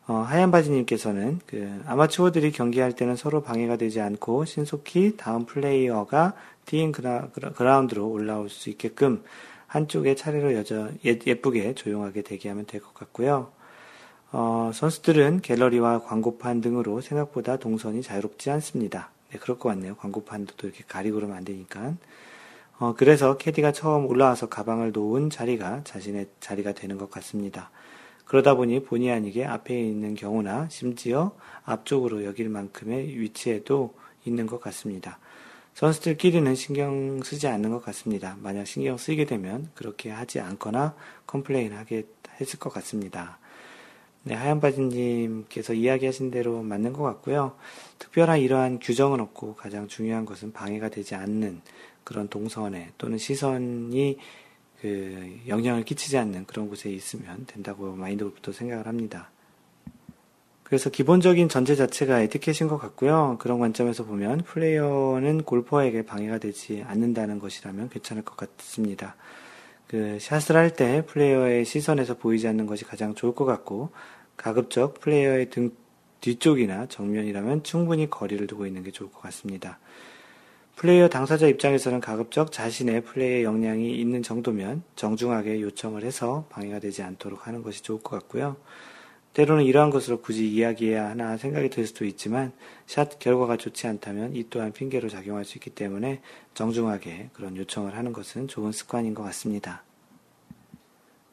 [0.07, 6.33] 어, 하얀 바지님께서는 그 아마추어들이 경기할 때는 서로 방해가 되지 않고 신속히 다음 플레이어가
[6.65, 9.23] 티인 그라, 그라운드로 올라올 수 있게끔
[9.78, 13.51] 한쪽에 차례로 여저 예, 예쁘게 조용하게 대기하면 될 것 같고요.
[14.32, 19.11] 어, 선수들은 갤러리와 광고판 등으로 생각보다 동선이 자유롭지 않습니다.
[19.32, 19.95] 네, 그럴 것 같네요.
[19.95, 21.93] 광고판도 또 이렇게 가리고 그러면 안 되니까.
[22.80, 27.69] 어, 그래서 캐디가 처음 올라와서 가방을 놓은 자리가 자신의 자리가 되는 것 같습니다.
[28.25, 31.32] 그러다 보니 본의 아니게 앞에 있는 경우나 심지어
[31.63, 33.93] 앞쪽으로 여길 만큼의 위치에도
[34.25, 35.19] 있는 것 같습니다.
[35.78, 38.36] 선수들끼리는 신경 쓰지 않는 것 같습니다.
[38.41, 40.95] 만약 신경 쓰이게 되면 그렇게 하지 않거나
[41.28, 42.07] complain 하게
[42.41, 43.38] 했을 것 같습니다.
[44.23, 47.55] 네, 하얀바지님께서 이야기하신 대로 맞는 것 같고요.
[47.99, 51.61] 특별한 이러한 규정은 없고 가장 중요한 것은 방해가 되지 않는
[52.03, 54.17] 그런 동선에 또는 시선이
[54.82, 59.30] 그 영향을 끼치지 않는 그런 곳에 있으면 된다고 마인드골프도 생각을 합니다.
[60.68, 63.38] 그래서 기본적인 전제 자체가 에티켓인 것 같고요.
[63.39, 69.15] 그런 관점에서 보면 플레이어는 골퍼에게 방해가 되지 않는다는 것이라면 괜찮을 것 같습니다.
[69.88, 73.91] 그 샷을 할 때 플레이어의 시선에서 보이지 않는 것이 가장 좋을 것 같고
[74.36, 75.72] 가급적 플레이어의 등
[76.20, 79.80] 뒤쪽이나 정면이라면 충분히 거리를 두고 있는 게 좋을 것 같습니다.
[80.76, 87.47] 플레이어 당사자 입장에서는 가급적 자신의 플레이의 역량이 있는 정도면 정중하게 요청을 해서 방해가 되지 않도록
[87.47, 88.57] 하는 것이 좋을 것 같고요.
[89.38, 92.51] 때로는 이러한 것으로 굳이 이야기해야 하나 생각이 들 수도 있지만
[92.88, 96.21] 샷 결과가 좋지 않다면 이 또한 핑계로 작용할 수 있기 때문에
[96.55, 99.83] 정중하게 그런 요청을 하는 것은 좋은 습관인 것 같습니다.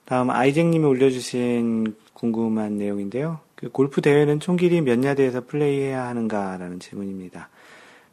[0.04, 3.40] 다음 아이쟁님이 올려주신 궁금한 내용인데요.
[3.54, 7.48] 그 골프 대회는 총 길이 몇 야드에서 플레이해야 하는가라는 질문입니다.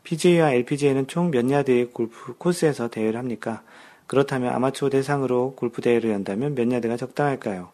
[0.05, 3.61] PGA와 LPGA는 총 몇 야드의 골프 코스에서 대회를 합니까?
[4.07, 7.71] 그렇다면 아마추어 대상으로 골프 대회를 연다면 몇 야드가 적당할까요?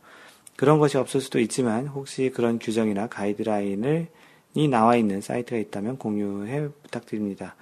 [0.57, 4.07] 그런 것이 없을 수도 있지만 혹시 그런 규정이나 가이드라인을
[4.55, 7.55] 이 나와 있는 사이트가 있다면 공유해 부탁드립니다.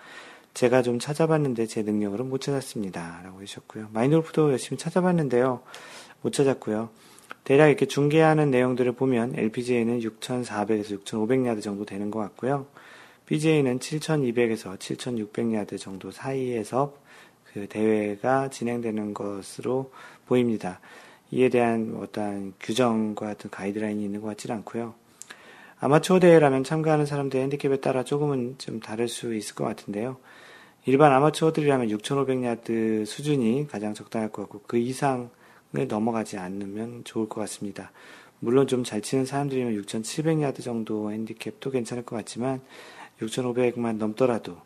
[0.53, 3.21] 제가 좀 찾아봤는데 제 능력으로 못 찾았습니다.
[3.25, 3.89] 라고 해주셨고요.
[3.91, 5.61] 마인드골프도 열심히 찾아봤는데요.
[6.21, 6.89] 못 찾았고요.
[7.43, 12.65] 대략 이렇게 중계하는 내용들을 보면 LPGA는 6,400에서 6,500야드 정도 되는 것 같고요.
[13.25, 16.95] BJ는 7,200에서 7,600야드 정도 사이에서
[17.51, 19.91] 그 대회가 진행되는 것으로
[20.27, 20.79] 보입니다.
[21.31, 24.93] 이에 대한 어떠한 규정과 같은 가이드라인이 있는 것 같지는 않고요.
[25.79, 30.17] 아마추어 대회라면 참가하는 사람들의 핸디캡에 따라 조금은 좀 다를 수 있을 것 같은데요.
[30.85, 35.27] 일반 아마추어들이라면 6,500야드 수준이 가장 적당할 것 같고 그 이상을
[35.87, 37.91] 넘어가지 않으면 좋을 것 같습니다.
[38.39, 42.61] 물론 좀 잘 치는 사람들이면 6,700야드 정도 핸디캡도 괜찮을 것 같지만
[43.19, 44.57] 6,500만 넘더라도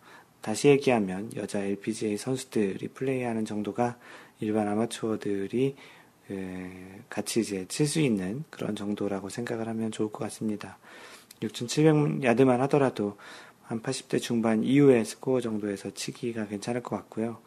[0.41, 3.97] 다시 얘기하면 여자 LPGA 선수들이 플레이하는 정도가
[4.41, 5.75] 일반 아마추어들이
[7.09, 10.77] 같이 이제 칠 수 있는 그런 정도라고 생각을 하면 좋을 것 같습니다.
[11.41, 13.17] 6,700 야드만 하더라도
[13.63, 17.39] 한 80대 중반 이후의 스코어 정도에서 치기가 괜찮을 것 같고요.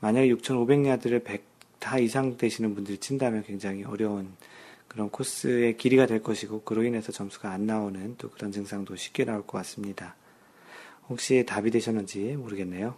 [0.00, 4.32] 만약에 6,500 야드를 100다 이상 되시는 분들이 친다면 굉장히 어려운
[4.88, 9.46] 그런 코스의 길이가 될 것이고 그로 인해서 점수가 안 나오는 또 그런 증상도 쉽게 나올
[9.46, 10.16] 것 같습니다.
[11.08, 12.96] 혹시 답이 되셨는지 모르겠네요.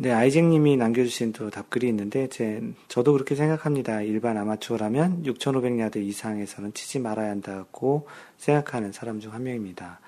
[0.00, 4.00] 네, 아이잭님이 남겨주신 또 답글이 있는데, 제, 저도 그렇게 생각합니다.
[4.02, 9.98] 일반 아마추어라면 6,500야드 이상에서는 치지 말아야 한다고 생각하는 사람 중 한 명입니다.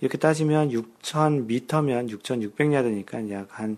[0.00, 3.76] 이렇게 따지면 6,000m면 6,600야드니까 약 한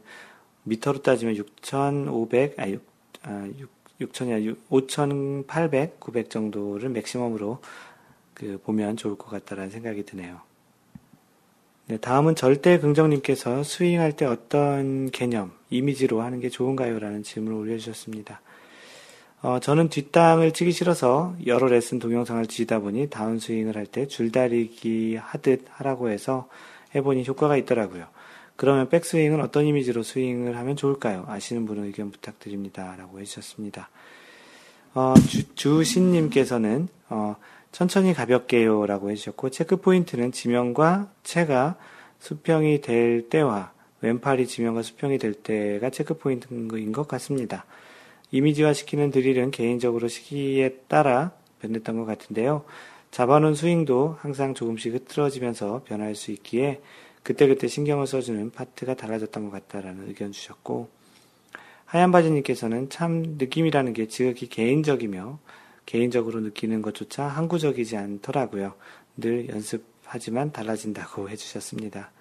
[0.62, 2.82] 미터로 따지면 6,500, 아, 6,
[3.24, 7.60] 아, 6, 0 0 0이야 5,800, 900 정도를 맥시멈으로
[8.32, 10.40] 그 보면 좋을 것 같다라는 생각이 드네요.
[11.90, 17.00] 네, 다음은 절대 긍정님께서 스윙할 때 어떤 개념, 이미지로 하는 게 좋은가요?
[17.00, 18.40] 라는 질문을 올려주셨습니다.
[19.42, 25.64] 어, 저는 뒷땅을 치기 싫어서 여러 레슨 동영상을 지다 보니 다운스윙을 할 때 줄다리기 하듯
[25.68, 26.48] 하라고 해서
[26.94, 28.06] 해보니 효과가 있더라고요.
[28.54, 31.24] 그러면 백스윙은 어떤 이미지로 스윙을 하면 좋을까요?
[31.26, 32.94] 아시는 분은 의견 부탁드립니다.
[32.96, 33.88] 라고 해주셨습니다.
[34.94, 35.14] 어,
[35.56, 37.34] 주, 신님께서는 어,
[37.72, 41.76] 천천히 가볍게요 라고 해주셨고, 체크 포인트는 지면과 채가
[42.18, 47.64] 수평이 될 때와 왼팔이 지면과 수평이 될 때가 체크 포인트인 것 같습니다.
[48.30, 52.64] 이미지화 시키는 드릴은 개인적으로 시기에 따라 변했던 것 같은데요.
[53.10, 56.80] 잡아놓은 스윙도 항상 조금씩 흐트러지면서 변할 수 있기에
[57.22, 60.88] 그때그때 신경을 써주는 파트가 달라졌던 것 같다라는 의견 주셨고,
[61.84, 65.38] 하얀 바지님께서는 참 느낌이라는 게 지극히 개인적이며
[65.90, 68.74] 개인적으로 느끼는 것조차 항구적이지 않더라고요.
[69.16, 72.12] 늘 연습하지만 달라진다고 해주셨습니다.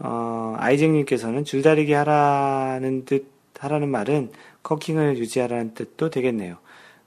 [0.00, 3.30] 어, 아이잭님께서는 줄다리기 하라는 듯,
[3.60, 4.32] 하라는 말은
[4.64, 6.58] 커킹을 유지하라는 뜻도 되겠네요.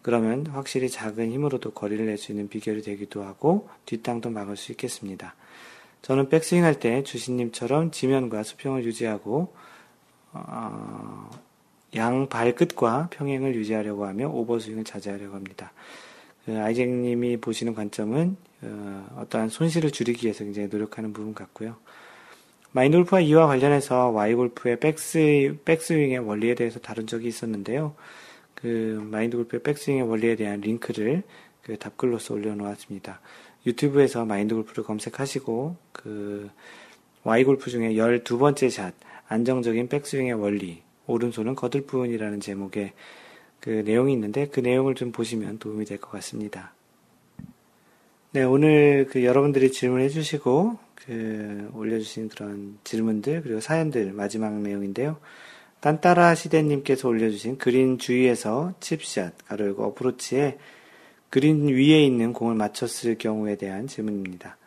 [0.01, 5.35] 그러면 확실히 작은 힘으로도 거리를 낼 수 있는 비결이 되기도 하고 뒷땅도 막을 수 있겠습니다.
[6.01, 9.53] 저는 백스윙 할 때 주신님처럼 지면과 수평을 유지하고
[10.31, 11.29] 어,
[11.95, 15.73] 양 발끝과 평행을 유지하려고 하며 오버스윙을 자제하려고 합니다.
[16.45, 21.75] 그 아이잭님이 보시는 관점은 어, 떠한 손실을 줄이기 위해서 굉장히 노력하는 부분 같고요.
[22.73, 27.95] 마인돌프와 이와 관련해서 와이골프의 백스, 백스윙의 원리에 대해서 다룬 적이 있었는데요.
[28.55, 31.23] 그 마인드골프의 백스윙의 원리에 대한 링크를
[31.63, 33.19] 그 답글로서 올려놓았습니다.
[33.65, 36.49] 유튜브에서 마인드골프를 검색하시고 그
[37.23, 38.93] 와이골프 중에 12번째 샷
[39.27, 40.81] 안정적인 백스윙의 원리
[41.11, 42.93] 오른손은 거들 뿐이라는 제목의
[43.59, 46.73] 그 내용이 있는데 그 내용을 좀 보시면 도움이 될 것 같습니다.
[48.31, 55.17] 네, 오늘 그 여러분들이 질문해 주시고 그 올려주신 그런 질문들 그리고 사연들 마지막 내용인데요.
[55.81, 60.57] 딴따라 시대님께서 올려주신 그린 주위에서 칩샷 가로 열고 어프로치에
[61.29, 64.57] 그린 위에 있는 공을 맞췄을 경우에 대한 질문입니다.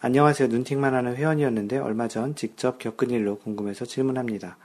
[0.00, 0.48] 안녕하세요.
[0.48, 4.58] 눈팅만 하는 회원이었는데 얼마 전 직접 겪은 일로 궁금해서 질문합니다.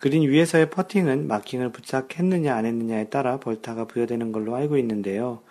[0.00, 5.42] 그린 위에서의 퍼팅은 마킹을 부착했느냐 안 했느냐에 따라 벌타가 부여되는 걸로 알고 있는데요.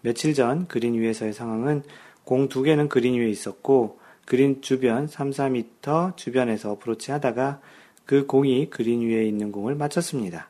[0.00, 1.82] 며칠 전 그린 위에서의 상황은
[2.24, 7.60] 공 두 개는 그린 위에 있었고 그린 주변 3, 4m 주변에서 어프로치 하다가
[8.06, 10.48] 그 공이 그린 위에 있는 공을 맞췄습니다.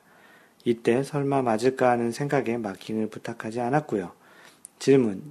[0.64, 4.12] 이때 설마 맞을까 하는 생각에 마킹을 부탁하지 않았고요.
[4.78, 5.22] 질문.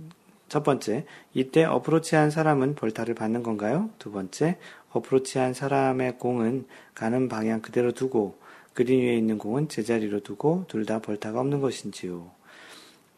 [0.49, 3.91] 첫 번째, 이때 어프로치한 사람은 벌타를 받는 건가요?
[3.99, 4.57] 두 번째,
[4.91, 6.65] 어프로치한 사람의 공은
[6.95, 8.37] 가는 방향 그대로 두고
[8.73, 12.31] 그린 위에 있는 공은 제자리로 두고 둘 다 벌타가 없는 것인지요.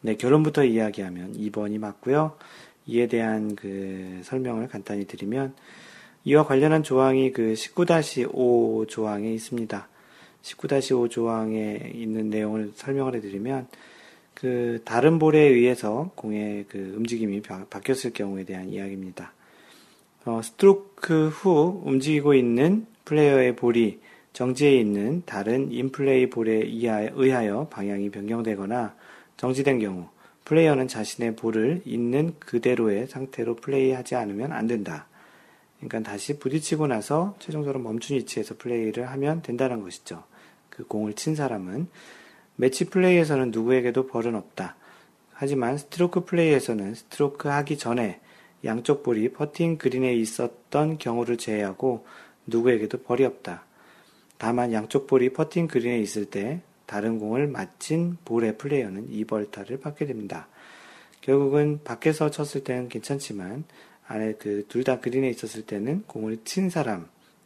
[0.00, 2.36] 네, 결론부터 이야기하면 2번이 맞고요.
[2.86, 5.54] 이에 대한 그 설명을 간단히 드리면
[6.24, 9.88] 이와 관련한 조항이 그 19-5 조항에 있습니다.
[10.42, 13.68] 19-5 조항에 있는 내용을 설명을 해드리면
[14.34, 19.32] 그 다른 볼에 의해서 공의 그 움직임이 바뀌었을 경우에 대한 이야기입니다.
[20.24, 23.98] 어, 스트로크 후 움직이고 있는 플레이어의 볼이
[24.32, 28.94] 정지해 있는 다른 인플레이 볼에 의하여 방향이 변경되거나
[29.36, 30.08] 정지된 경우
[30.44, 35.06] 플레이어는 자신의 볼을 있는 그대로의 상태로 플레이하지 않으면 안 된다.
[35.78, 40.22] 그러니까 다시 부딪히고 나서 최종적으로 멈춘 위치에서 플레이를 하면 된다는 것이죠.
[40.70, 41.88] 그 공을 친 사람은
[42.54, 44.76] 매치 플레이에서는 누구에게도 벌은 없다.
[45.32, 48.20] 하지만 스트로크 플레이에서는 스트로크 하기 전에
[48.64, 52.06] 양쪽 볼이 퍼팅 그린에 있었던 경우를 제외하고
[52.46, 53.64] 누구에게도 벌이 없다.
[54.38, 60.48] 다만 양쪽 볼이 퍼팅 그린에 있을 때 다른 공을 맞힌 볼의 플레이어는 2벌타를 받게 됩니다.
[61.20, 63.64] 결국은 밖에서 쳤을 때는 괜찮지만
[64.08, 67.04] 안에 그 둘 다 그린에 있었을 때는 공을 친 사람이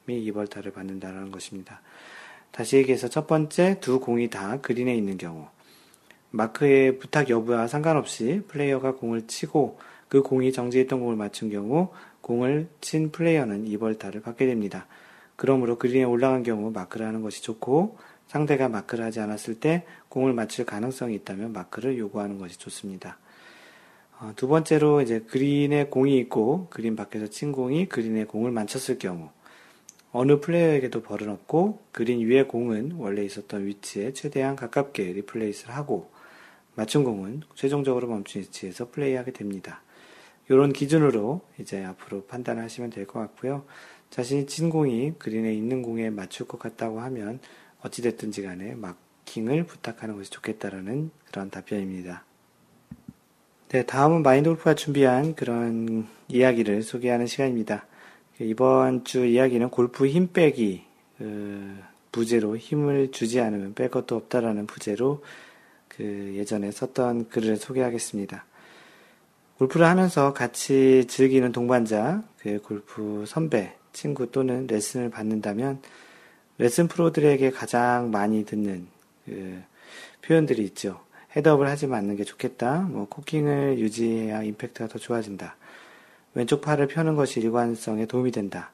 [0.08, 1.80] 2벌타를 받는다는 것입니다.
[2.50, 5.46] 다시 얘기해서 첫 번째 두 공이 다 그린에 있는 경우
[6.30, 9.78] 마크의 부탁 여부와 상관없이 플레이어가 공을 치고
[10.16, 11.90] 그 공이 정지했던 공을 맞춘 경우
[12.22, 14.86] 공을 친 플레이어는 2벌타를 받게 됩니다.
[15.36, 20.64] 그러므로 그린에 올라간 경우 마크를 하는 것이 좋고 상대가 마크를 하지 않았을 때 공을 맞출
[20.64, 23.18] 가능성이 있다면 마크를 요구하는 것이 좋습니다.
[24.18, 29.28] 어, 두 번째로 이제 그린에 공이 있고 그린 밖에서 친 공이 그린에 공을 맞췄을 경우
[30.12, 36.10] 어느 플레이어에게도 벌은 없고 그린 위의 공은 원래 있었던 위치에 최대한 가깝게 리플레이스를 하고
[36.74, 39.82] 맞춘 공은 최종적으로 멈춘 위치에서 플레이하게 됩니다.
[40.48, 43.64] 이런 기준으로 이제 앞으로 판단하시면 될 것 같고요.
[44.10, 47.40] 자신이 친 공이 그린에 있는 공에 맞출 것 같다고 하면
[47.82, 52.24] 어찌됐든지 간에 마킹을 부탁하는 것이 좋겠다라는 그런 답변입니다.
[53.68, 57.86] 네, 다음은 마인드 골프가 준비한 그런 이야기를 소개하는 시간입니다.
[58.38, 60.84] 이번 주 이야기는 골프 힘 빼기,
[61.18, 61.76] 그
[62.12, 65.24] 부제로 힘을 주지 않으면 뺄 것도 없다라는 부제로
[65.88, 68.44] 그 예전에 썼던 글을 소개하겠습니다.
[69.58, 75.80] 골프를 하면서 같이 즐기는 동반자, 그 골프 선배, 친구 또는 레슨을 받는다면
[76.58, 78.86] 레슨 프로들에게 가장 많이 듣는
[79.24, 79.62] 그
[80.22, 81.00] 표현들이 있죠.
[81.34, 82.80] 헤드업을 하지 않는 게 좋겠다.
[82.82, 85.56] 뭐 코킹을 유지해야 임팩트가 더 좋아진다.
[86.34, 88.70] 왼쪽 팔을 펴는 것이 일관성에 도움이 된다.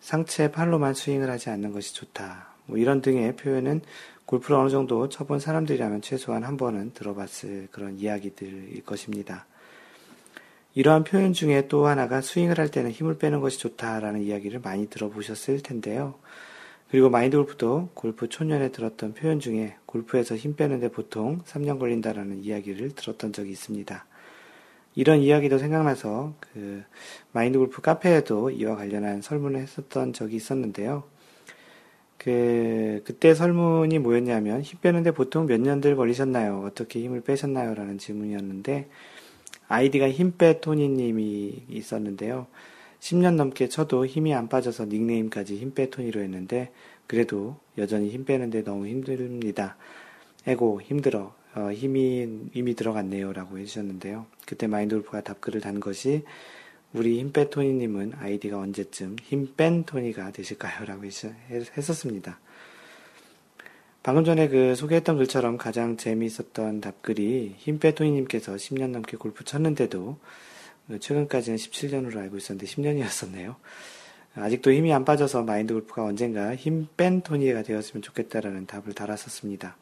[0.00, 2.48] 상체 팔로만 스윙을 하지 않는 것이 좋다.
[2.66, 3.80] 뭐 이런 등의 표현은
[4.26, 9.46] 골프를 어느 정도 쳐본 사람들이라면 최소한 한 번은 들어봤을 그런 이야기들일 것입니다.
[10.74, 15.62] 이러한 표현 중에 또 하나가 스윙을 할 때는 힘을 빼는 것이 좋다라는 이야기를 많이 들어보셨을
[15.62, 16.14] 텐데요.
[16.90, 22.94] 그리고 마인드 골프도 골프 초년에 들었던 표현 중에 골프에서 힘 빼는데 보통 3년 걸린다라는 이야기를
[22.94, 24.04] 들었던 적이 있습니다.
[24.96, 26.82] 이런 이야기도 생각나서 그
[27.32, 31.04] 마인드 골프 카페에도 이와 관련한 설문을 했었던 적이 있었는데요.
[32.18, 36.64] 그 그때 설문이 뭐였냐면 힘 빼는데 보통 몇 년들 걸리셨나요?
[36.66, 37.74] 어떻게 힘을 빼셨나요?
[37.74, 38.88] 라는 질문이었는데
[39.70, 42.48] 아이디가 힘빼 토니님이 있었는데요.
[42.98, 46.72] 10년 넘게 쳐도 힘이 안 빠져서 닉네임까지 힘빼 토니로 했는데
[47.06, 49.76] 그래도 여전히 힘 빼는데 너무 힘듭니다.
[50.48, 54.26] 에고 힘들어 어, 힘이 이미 들어갔네요 라고 해주셨는데요.
[54.44, 56.24] 그때 마인드골프가 답글을 단 것이
[56.92, 60.84] 우리 힘빼 토니님은 아이디가 언제쯤 힘 뺀 토니가 되실까요?
[60.84, 62.40] 라고 했었습니다.
[64.02, 70.18] 방금 전에 그 소개했던 글처럼 가장 재미있었던 답글이 힘빼 토니님께서 10년 넘게 골프 쳤는데도
[71.00, 73.56] 최근까지는 17년으로 알고 있었는데 10년이었었네요.
[74.36, 79.76] 아직도 힘이 안 빠져서 마인드 골프가 언젠가 힘 뺀 토니가 되었으면 좋겠다라는 답을 달았었습니다.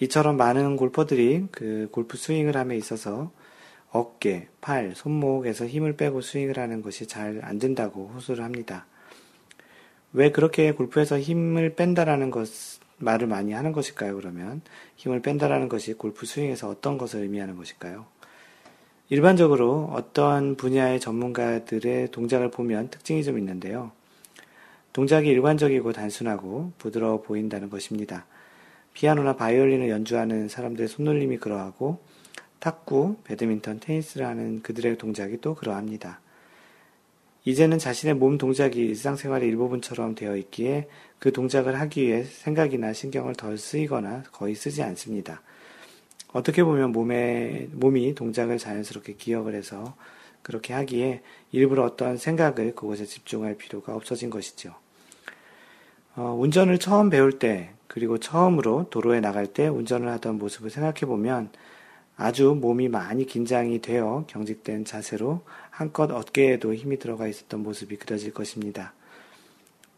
[0.00, 3.30] 이처럼 많은 골퍼들이 그 골프 스윙을 함에 있어서
[3.90, 8.86] 어깨, 팔, 손목에서 힘을 빼고 스윙을 하는 것이 잘 안 된다고 호소를 합니다.
[10.12, 12.48] 왜 그렇게 골프에서 힘을 뺀다라는 것,
[13.02, 14.62] 말을 많이 하는 것일까요, 그러면?
[14.96, 18.06] 힘을 뺀다라는 것이 골프 스윙에서 어떤 것을 의미하는 것일까요?
[19.10, 23.92] 일반적으로 어떤 분야의 전문가들의 동작을 보면 특징이 좀 있는데요.
[24.94, 28.24] 동작이 일관적이고 단순하고 부드러워 보인다는 것입니다.
[28.94, 32.00] 피아노나 바이올린을 연주하는 사람들의 손놀림이 그러하고
[32.58, 36.21] 탁구, 배드민턴, 테니스를 하는 그들의 동작이 또 그러합니다.
[37.44, 40.88] 이제는 자신의 몸 동작이 일상생활의 일부분처럼 되어 있기에
[41.18, 45.42] 그 동작을 하기 위해 생각이나 신경을 덜 쓰이거나 거의 쓰지 않습니다.
[46.32, 49.96] 어떻게 보면 몸에, 몸이 동작을 자연스럽게 기억을 해서
[50.42, 54.74] 그렇게 하기에 일부러 어떠한 생각을 그곳에 집중할 필요가 없어진 것이죠.
[56.14, 61.50] 어, 운전을 처음 배울 때, 그리고 처음으로 도로에 나갈 때 운전을 하던 모습을 생각해 보면
[62.16, 65.42] 아주 몸이 많이 긴장이 되어 경직된 자세로
[65.72, 68.92] 한껏 어깨에도 힘이 들어가 있었던 모습이 그려질 것입니다.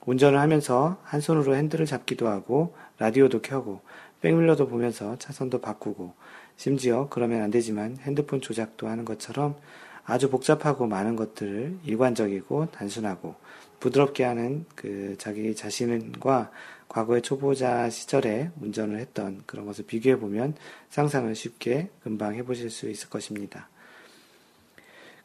[0.07, 3.81] 운전을 하면서 한 손으로 핸들을 잡기도 하고 라디오도 켜고
[4.20, 6.14] 백밀러도 보면서 차선도 바꾸고
[6.57, 9.57] 심지어 그러면 안 되지만 핸드폰 조작도 하는 것처럼
[10.05, 13.35] 아주 복잡하고 많은 것들을 일관적이고 단순하고
[13.81, 16.53] 부드럽게 하는 그 자기 자신과
[16.89, 20.55] 과거의 초보자 시절에 운전을 했던 그런 것을 비교해 보면
[20.91, 23.68] 상상을 쉽게 금방 해보실 수 있을 것입니다.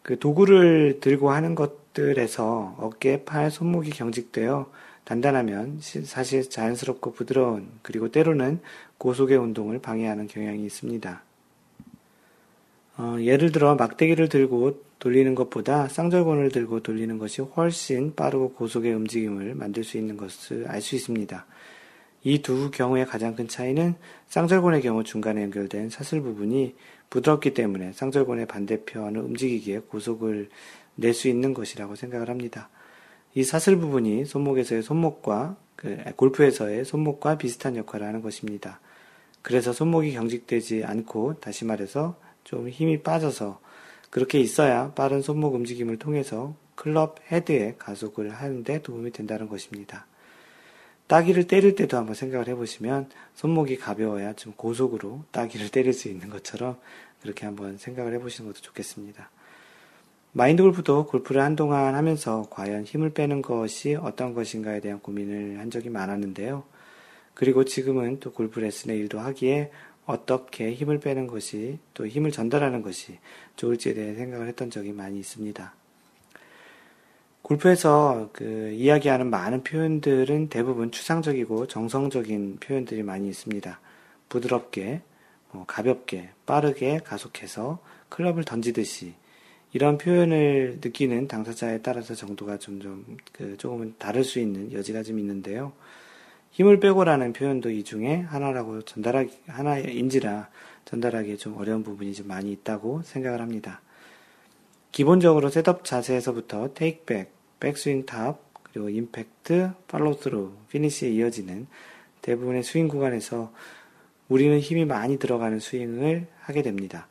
[0.02, 4.70] 그 도구를 들고 하는 것들에서 어깨, 팔, 손목이 경직되어
[5.04, 8.60] 단단하면 사실 자연스럽고 부드러운 그리고 때로는
[8.98, 11.24] 고속의 운동을 방해하는 경향이 있습니다.
[12.98, 19.56] 어, 예를 들어 막대기를 들고 돌리는 것보다 쌍절곤을 들고 돌리는 것이 훨씬 빠르고 고속의 움직임을
[19.56, 21.46] 만들 수 있는 것을 알 수 있습니다.
[22.24, 23.96] 이 두 경우의 가장 큰 차이는
[24.28, 26.76] 쌍절곤의 경우 중간에 연결된 사슬 부분이
[27.10, 30.50] 부드럽기 때문에 쌍절곤의 반대편을 움직이기에 고속을
[30.96, 32.70] 낼 수 있는 것이라고 생각을 합니다.
[33.34, 38.80] 이 사슬 부분이 손목에서의 손목과 그 골프에서의 손목과 비슷한 역할을 하는 것입니다.
[39.42, 43.62] 그래서 손목이 경직되지 않고 다시 말해서 좀 힘이 빠져서
[44.10, 50.06] 그렇게 있어야 빠른 손목 움직임을 통해서 클럽 헤드에 가속을 하는데 도움이 된다는 것입니다.
[51.10, 56.78] 따기를 때릴 때도 한번 생각을 해보시면 손목이 가벼워야 좀 고속으로 따기를 때릴 수 있는 것처럼
[57.24, 59.32] 그렇게 한번 생각을 해보시는 것도 좋겠습니다.
[60.34, 65.90] 마인드 골프도 골프를 한동안 하면서 과연 힘을 빼는 것이 어떤 것인가에 대한 고민을 한 적이
[65.90, 66.64] 많았는데요.
[67.34, 69.72] 그리고 지금은 또 골프 레슨의 일도 하기에
[70.06, 73.18] 어떻게 힘을 빼는 것이 또 힘을 전달하는 것이
[73.56, 75.79] 좋을지에 대해 생각을 했던 적이 많이 있습니다.
[77.50, 83.80] 골프에서 그 이야기하는 많은 표현들은 대부분 추상적이고 정성적인 표현들이 많이 있습니다.
[84.30, 85.02] 부드럽게,
[85.52, 87.80] 뭐 가볍게, 빠르게 가속해서
[88.10, 89.16] 클럽을 던지듯이
[89.74, 95.74] 이런 표현을 느끼는 당사자에 따라서 정도가 점점 그 조금은 다를 수 있는 여지가 좀 있는데요.
[96.52, 100.50] 힘을 빼고라는 표현도 이 중에 하나라고 전달하기, 하나인지라
[100.86, 103.82] 전달하기에 좀 어려운 부분이 좀 많이 있다고 생각을 합니다.
[104.92, 111.68] 기본적으로 셋업 자세에서부터 테이크백, 백스윙 탑, 그리고 임팩트, 팔로우 스루, 피니시에 이어지는
[112.22, 113.52] 대부분의 스윙 구간에서
[114.28, 117.08] 우리는 힘이 많이 들어가는 스윙을 하게 됩니다.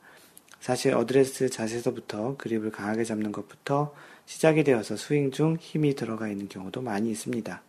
[0.59, 3.93] 사실 어드레스 자세에서부터 그립을 강하게 잡는 것부터
[4.25, 7.61] 시작이 되어서 스윙 중 힘이 들어가 있는 경우도 많이 있습니다.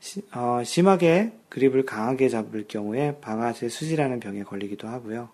[0.00, 5.28] 시, 어, 심하게 그립을 강하게 잡을 경우에 방아쇠 수지라는 병에 걸리기도 하고요.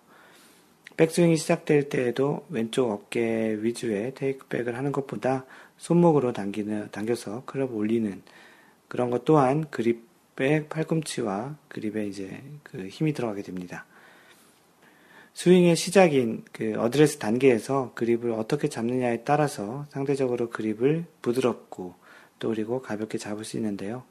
[0.97, 5.45] 백스윙이 시작될 때에도 왼쪽 어깨 위주의 테이크백을 하는 것보다
[5.77, 8.21] 손목으로 당기는, 당겨서 클럽 올리는
[8.87, 13.85] 그런 것 또한 그립의 팔꿈치와 그립에 이제 그 힘이 들어가게 됩니다.
[15.33, 21.93] 스윙의 시작인 그 어드레스 단계에서 그립을 어떻게 잡느냐에 따라서 상대적으로 그립을 부드럽고
[22.39, 24.03] 또 그리고 가볍게 잡을 수 있는데요.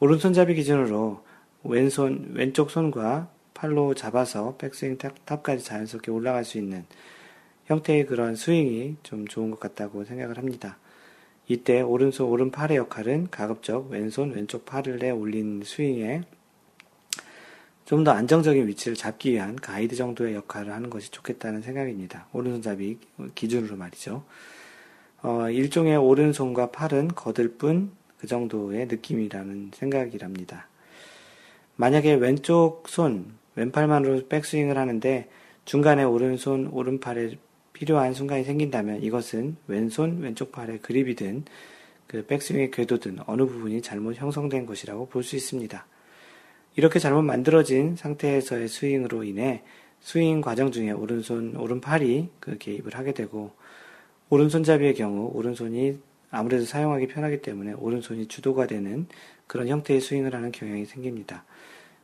[0.00, 1.22] 오른손잡이 기준으로
[1.64, 6.84] 왼손, 왼쪽 손과 팔로 잡아서 백스윙 탑까지 자연스럽게 올라갈 수 있는
[7.66, 10.78] 형태의 그런 스윙이 좀 좋은 것 같다고 생각을 합니다.
[11.48, 16.22] 이때 오른손, 오른팔의 역할은 가급적 왼손, 왼쪽 팔을 내 올린 스윙에
[17.86, 22.26] 좀 더 안정적인 위치를 잡기 위한 가이드 정도의 역할을 하는 것이 좋겠다는 생각입니다.
[22.34, 22.98] 오른손잡이
[23.34, 24.24] 기준으로 말이죠.
[25.22, 30.66] 어, 일종의 오른손과 팔은 거들 뿐 그 정도의 느낌이라는 생각이랍니다.
[31.76, 35.28] 만약에 왼쪽 손, 왼팔만으로 백스윙을 하는데
[35.64, 37.38] 중간에 오른손, 오른팔에
[37.72, 41.44] 필요한 순간이 생긴다면 이것은 왼손, 왼쪽 팔의 그립이든
[42.06, 45.86] 그 백스윙의 궤도든 어느 부분이 잘못 형성된 것이라고 볼 수 있습니다.
[46.76, 49.62] 이렇게 잘못 만들어진 상태에서의 스윙으로 인해
[50.00, 53.50] 스윙 과정 중에 오른손, 오른팔이 그 개입을 하게 되고
[54.30, 55.98] 오른손잡이의 경우 오른손이
[56.30, 59.06] 아무래도 사용하기 편하기 때문에 오른손이 주도가 되는
[59.46, 61.44] 그런 형태의 스윙을 하는 경향이 생깁니다.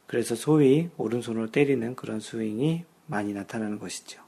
[0.06, 4.23] 그래서 소위 오른손으로 때리는 그런 스윙이 많이 나타나는 것이죠.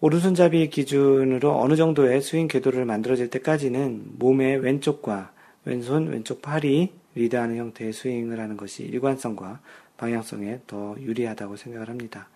[0.00, 5.32] 오른손잡이 기준으로 어느 정도의 스윙 궤도를 만들어질 때까지는 몸의 왼쪽과
[5.64, 9.58] 왼손, 왼쪽 팔이 리드하는 형태의 스윙을 하는 것이 일관성과
[9.96, 12.28] 방향성에 더 유리하다고 생각을 합니다.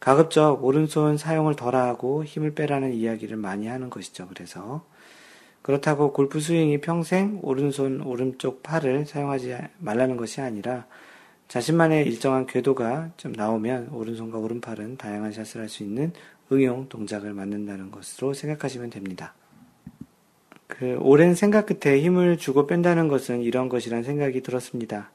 [0.00, 4.26] 가급적 오른손 사용을 덜하고 힘을 빼라는 이야기를 많이 하는 것이죠.
[4.28, 4.82] 그래서
[5.60, 10.86] 그렇다고 골프 스윙이 평생 오른손 오른쪽 팔을 사용하지 말라는 것이 아니라
[11.48, 16.14] 자신만의 일정한 궤도가 좀 나오면 오른손과 오른팔은 다양한 샷을 할 수 있는
[16.52, 19.34] 응용 동작을 만든다는 것으로 생각하시면 됩니다.
[20.66, 25.10] 그 오랜 생각 끝에 힘을 주고 뺀다는 것은 이런 것이란 생각이 들었습니다.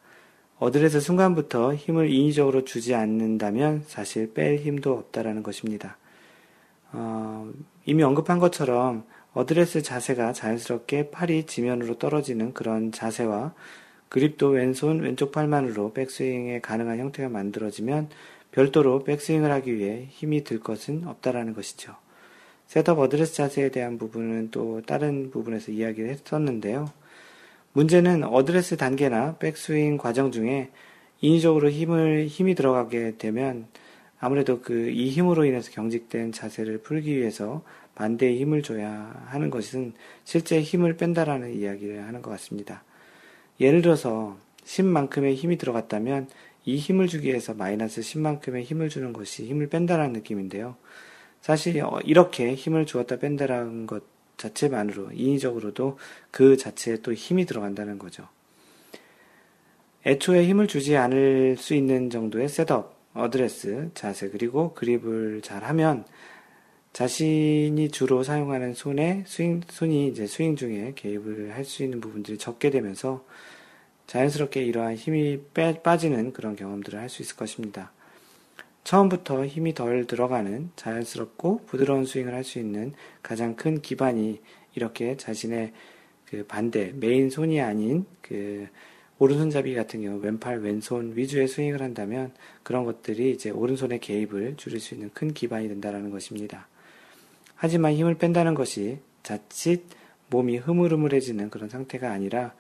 [0.60, 5.98] 어드레스 순간부터 힘을 인위적으로 주지 않는다면 사실 뺄 힘도 없다라는 것입니다.
[6.92, 7.52] 어,
[7.86, 13.54] 이미 언급한 것처럼 어드레스 자세가 자연스럽게 팔이 지면으로 떨어지는 그런 자세와
[14.10, 18.10] 그립도 왼손 왼쪽 팔만으로 백스윙이 가능한 형태가 만들어지면
[18.56, 21.94] 별도로 백스윙을 하기 위해 힘이 들 것은 없다라는 것이죠.
[22.68, 26.90] 셋업 어드레스 자세에 대한 부분은 또 다른 부분에서 이야기를 했었는데요.
[27.74, 30.70] 문제는 어드레스 단계나 백스윙 과정 중에
[31.20, 33.68] 인위적으로 힘을, 힘이 들어가게 되면
[34.22, 37.62] 아무래도 그 이 힘으로 인해서 경직된 자세를 풀기 위해서
[37.96, 39.92] 반대의 힘을 줘야 하는 것은
[40.24, 42.86] 실제 힘을 뺀다라는 이야기를 하는 것 같습니다.
[43.60, 46.30] 예를 들어서 10만큼의 힘이 들어갔다면
[46.66, 50.76] 이 힘을 주기 위해서 마이너스 10만큼의 힘을 주는 것이 힘을 뺀다라는 느낌인데요.
[51.42, 54.04] 사실 어, 이렇게 힘을 주었다 뺀다라는 것
[54.38, 55.98] 자체만으로 인위적으로도
[56.32, 58.28] 그 자체에 또 힘이 들어간다는 거죠.
[60.06, 66.06] 애초에 힘을 주지 않을 수 있는 정도의 셋업, 어드레스, 자세 그리고 그립을 잘 하면
[66.94, 72.70] 자신이 주로 사용하는 손에 스윙, 손이 이제 스윙 중에 개입을 할 수 있는 부분들이 적게
[72.70, 73.26] 되면서
[74.08, 77.92] 자연스럽게 이러한 힘이 빼, 빠지는 그런 경험들을 할 수 있을 것입니다.
[78.84, 82.94] 처음부터 힘이 덜 들어가는 자연스럽고 부드러운 스윙을 할 수 있는
[83.24, 84.40] 가장 큰 기반이
[84.76, 85.74] 이렇게 자신의
[86.26, 88.68] 그 반대, 메인 손이 아닌 그
[89.18, 92.34] 오른손잡이 같은 경우 왼팔, 왼손 위주의 스윙을 한다면
[92.64, 96.68] 그런 것들이 이제 오른손의 개입을 줄일 수 있는 큰 기반이 된다는 것입니다.
[97.56, 99.84] 하지만 힘을 뺀다는 것이 자칫
[100.30, 102.54] 몸이 흐물흐물해지는 그런 상태가 아니라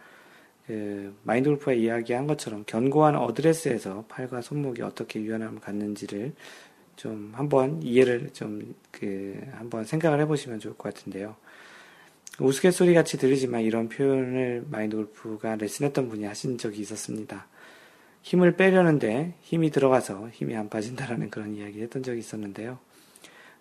[0.68, 6.34] 그 마인드 골프가 이야기한 것처럼 견고한 어드레스에서 팔과 손목이 어떻게 유연함을 갖는지를
[6.95, 11.36] 좀 한번 이해를 좀 그 한번 생각을 해보시면 좋을 것 같은데요.
[12.39, 17.47] 우스갯소리 같이 들리지만 이런 표현을 마인드 골프가 레슨했던 분이 하신 적이 있었습니다.
[18.22, 22.80] 힘을 빼려는데 힘이 들어가서 힘이 안 빠진다라는 그런 이야기 했던 적이 있었는데요.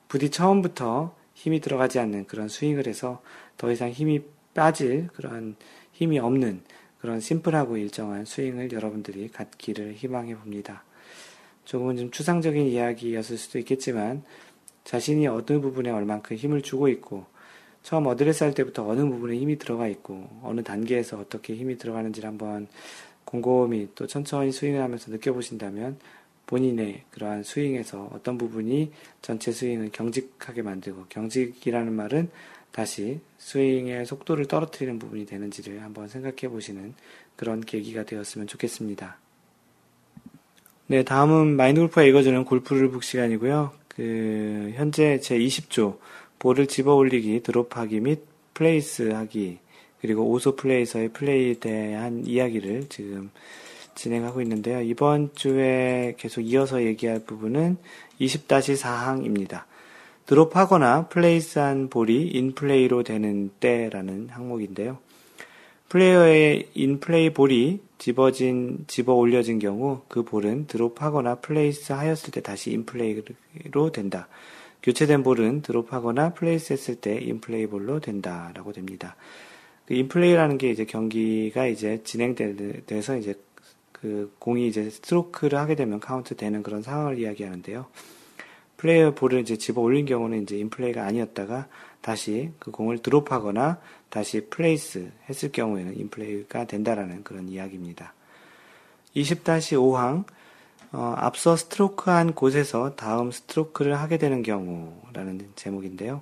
[0.08, 3.22] 부디 처음부터 힘이 들어가지 않는 그런 스윙을 해서
[3.56, 4.22] 더 이상 힘이
[4.54, 5.56] 빠질 그런
[5.92, 6.62] 힘이 없는
[7.04, 10.84] 그런 심플하고 일정한 스윙을 여러분들이 갖기를 희망해 봅니다.
[11.66, 14.22] 조금은 좀 추상적인 이야기였을 수도 있겠지만
[14.84, 17.26] 자신이 어느 부분에 얼만큼 힘을 주고 있고
[17.82, 22.68] 처음 어드레스 할 때부터 어느 부분에 힘이 들어가 있고 어느 단계에서 어떻게 힘이 들어가는지를 한번
[23.26, 25.98] 곰곰이 또 천천히 스윙을 하면서 느껴보신다면
[26.46, 32.30] 본인의 그러한 스윙에서 어떤 부분이 전체 스윙을 경직하게 만들고 경직이라는 말은
[32.74, 36.94] 다시 스윙의 속도를 떨어뜨리는 부분이 되는지를 한번 생각해 보시는
[37.36, 39.16] 그런 계기가 되었으면 좋겠습니다.
[40.88, 43.72] 네, 다음은 마인드 골프가 읽어주는 골프 룰북 시간이고요.
[43.86, 45.98] 그, 현재 제 20조,
[46.40, 48.22] 볼을 집어 올리기, 드롭하기 및
[48.54, 49.58] 플레이스 하기,
[50.00, 53.30] 그리고 오소에서의 플레이에 대한 이야기를 지금
[53.94, 54.80] 진행하고 있는데요.
[54.80, 57.76] 이번 주에 계속 이어서 얘기할 부분은
[58.20, 59.62] 20-4항입니다.
[60.26, 64.98] 드롭하거나 플레이스한 볼이 인플레이로 되는 때라는 항목인데요.
[65.88, 73.92] 플레이어의 인플레이 볼이 집어진, 집어 올려진 경우 그 볼은 드롭하거나 플레이스 하였을 때 다시 인플레이로
[73.92, 74.28] 된다.
[74.82, 79.16] 교체된 볼은 드롭하거나 플레이스 했을 때 인플레이 볼로 된다 라고 됩니다.
[79.86, 83.34] 그 인플레이라는 게 이제 경기가 이제 진행돼서 이제
[83.92, 87.86] 그 공이 이제 스트로크를 하게 되면 카운트 되는 그런 상황을 이야기하는데요.
[88.84, 91.68] 플레이어 볼을 이제 집어 올린 경우는 이제 인플레이가 아니었다가
[92.02, 93.80] 다시 그 공을 드롭하거나
[94.10, 98.12] 다시 플레이스 했을 경우에는 인플레이가 된다라는 그런 이야기입니다.
[99.16, 100.26] 20-5항
[100.92, 106.20] 어, 앞서 스트로크한 곳에서 다음 스트로크를 하게 되는 경우라는 제목인데요.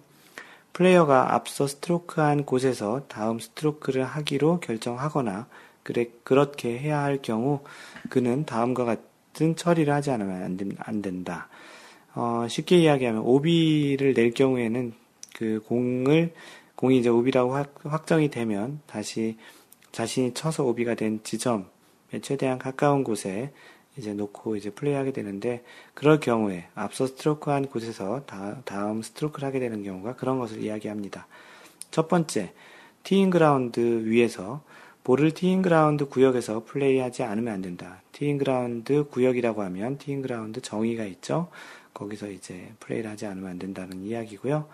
[0.72, 5.48] 플레이어가 앞서 스트로크한 곳에서 다음 스트로크를 하기로 결정하거나
[5.82, 7.64] 그래, 그렇게 해야 할 경우
[8.08, 11.48] 그는 다음과 같은 처리를 하지 않으면 안, 된, 안 된다.
[12.14, 14.92] 어, 쉽게 이야기하면 오비를 낼 경우에는
[15.34, 16.32] 그 공을
[16.74, 19.36] 공이 이제 오비라고 확, 확정이 되면 다시
[19.92, 21.64] 자신이 쳐서 오비가 된 지점에
[22.22, 23.52] 최대한 가까운 곳에
[23.96, 25.62] 이제 놓고 이제 플레이하게 되는데
[25.94, 31.26] 그럴 경우에 앞서 스트로크한 곳에서 다, 다음 스트로크를 하게 되는 경우가 그런 것을 이야기합니다.
[31.90, 32.52] 첫 번째,
[33.02, 34.62] 티잉 그라운드 위에서
[35.04, 38.00] 볼을 티잉 그라운드 구역에서 플레이하지 않으면 안 된다.
[38.12, 41.48] 티잉 그라운드 구역이라고 하면 티잉 그라운드 정의가 있죠.
[42.02, 44.68] 거기서 이제 플레이를 하지 않으면 안 된다는 이야기고요.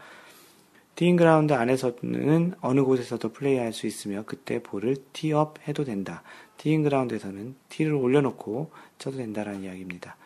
[0.95, 6.23] 티잉 그라운드 안에서는 어느 곳에서도 플레이할 수 있으며 그때 볼을 티업 해도 된다.
[6.57, 10.17] 티잉 그라운드에서는 티를 올려놓고 쳐도 된다는 이야기입니다.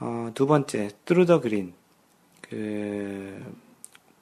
[0.00, 1.72] 어, 두 번째, through the green.
[2.40, 3.40] 그,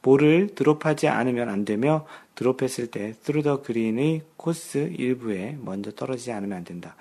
[0.03, 6.59] 볼을 드롭하지 않으면 안 되며 드롭했을 때 through the green의 코스 일부에 먼저 떨어지지 않으면
[6.59, 6.95] 안 된다.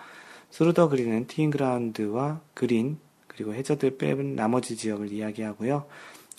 [0.52, 2.98] through the green은 티잉 그라운드와 그린
[3.36, 5.86] 그리고 해저드 빼은 나머지 지역을 이야기하고요.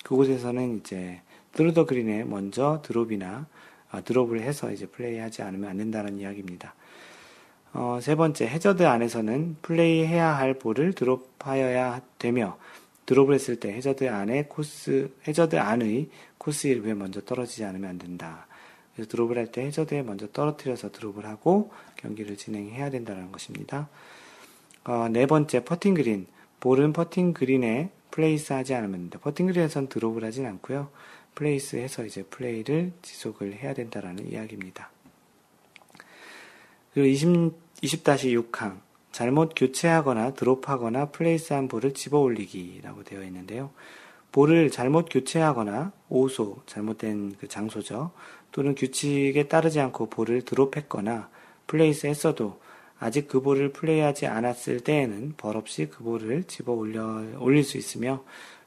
[0.03, 1.21] 그곳에서는 이제
[1.53, 3.47] through the green에 먼저 드롭이나
[3.91, 6.75] 아, 드롭을 해서 이제 플레이하지 않으면 안 된다는 이야기입니다.
[7.73, 12.57] 어, 세 번째 해저드 안에서는 플레이해야 할 볼을 드롭하여야 되며
[13.05, 18.47] 드롭을 했을 때 해저드 안에 코스, 해저드 안의 코스 일부에 먼저 떨어지지 않으면 안 된다.
[18.93, 23.89] 그래서 드롭을 할 때 해저드에 먼저 떨어뜨려서 드롭을 하고 경기를 진행해야 된다는 것입니다.
[24.85, 26.27] 어, 네 번째, 퍼팅 그린.
[26.65, 29.19] 볼은 퍼팅 그린에 place 하지 않으면 됩니다.
[29.19, 30.89] 퍼팅 그린에선 드롭을 하진 않고요.
[31.35, 34.89] place해서 이제 플레이를 지속을 해야 된다라는 이야기입니다.
[36.91, 38.79] 그리고 20, 20-6항.
[39.11, 43.69] 잘못 교체하거나 드롭하거나 place한 볼을 집어 올리기라고 되어 있는데요.
[44.31, 48.09] 볼을 잘못 교체하거나 오소, 잘못된 그 장소죠.
[48.51, 51.29] 또는 규칙에 따르지 않고 볼을 드롭했거나
[51.67, 52.59] place 했어도
[52.99, 58.23] 아직 그 볼을 플레이하지 않았을 때에는 벌 없이 그 볼을 집어 올려, 올릴 수 있으며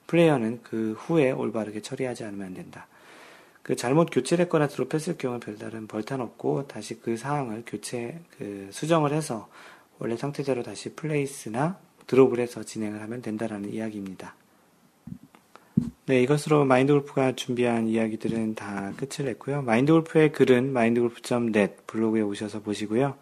[0.06, 2.86] 플레이어는 그 후에 올바르게 처리하지 않으면 안 된다.
[3.62, 9.12] 그 잘못 교체를 했거나 드롭했을 경우 별다른 벌탄 없고 다시 그 사항을 교체, 그 수정을
[9.12, 9.48] 해서
[9.98, 14.34] 원래 상태대로 다시 플레이스나 드롭을 해서 진행을 하면 된다라는 이야기입니다.
[16.06, 19.60] 네, 이것으로 마인드 골프가 준비한 이야기들은 다 끝을 냈고요.
[19.60, 23.16] 마인드 골프의 글은 mindgolf.net 블로그에 오셔서 보시고요.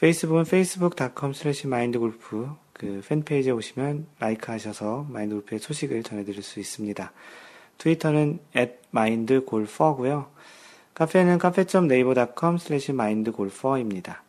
[0.00, 7.12] 페이스북은 facebook.com slash mindgolf 그 팬페이지에 오시면 like 하셔서 마인드 골프의 소식을 전해드릴 수 있습니다.
[7.78, 10.26] 트위터는 at mindgolfer고요.
[10.94, 14.22] 카페는 cafe.naver.com slash mindgolfer입니다.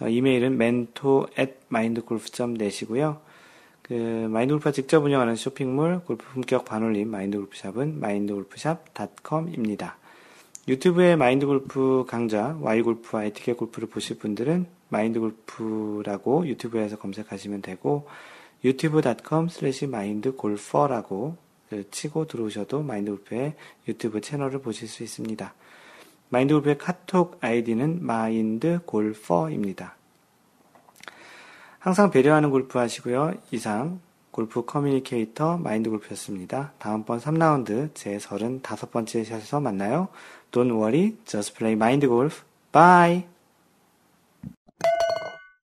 [0.00, 3.20] 어, 이메일은 mentor at mindgolf.net이고요.
[3.82, 3.92] 그
[4.30, 9.98] 마인드 골프가 직접 운영하는 쇼핑몰 골프 품격 반올림 마인드 골프샵은 mindgolfshop.com입니다.
[10.68, 18.06] 유튜브에 마인드 골프 강좌 Y 골프와 에티켓 골프를 보실 분들은 마인드 골프라고 유튜브에서 검색하시면 되고
[18.62, 21.36] youtube.com slash mindgolfer라고
[21.90, 23.54] 치고 들어오셔도 마인드 골프의
[23.88, 25.54] 유튜브 채널을 보실 수 있습니다.
[26.28, 29.96] 마인드 골프의 카톡 아이디는 mindgolfer입니다.
[31.78, 33.34] 항상 배려하는 골프 하시고요.
[33.50, 33.98] 이상
[34.30, 36.72] 골프 communicator 마인드 골프였습니다.
[36.78, 40.08] 다음번 3라운드 제 35번째 샷에서 만나요.
[40.50, 42.42] Don't worry, just play mind golf.
[42.72, 43.31] Bye!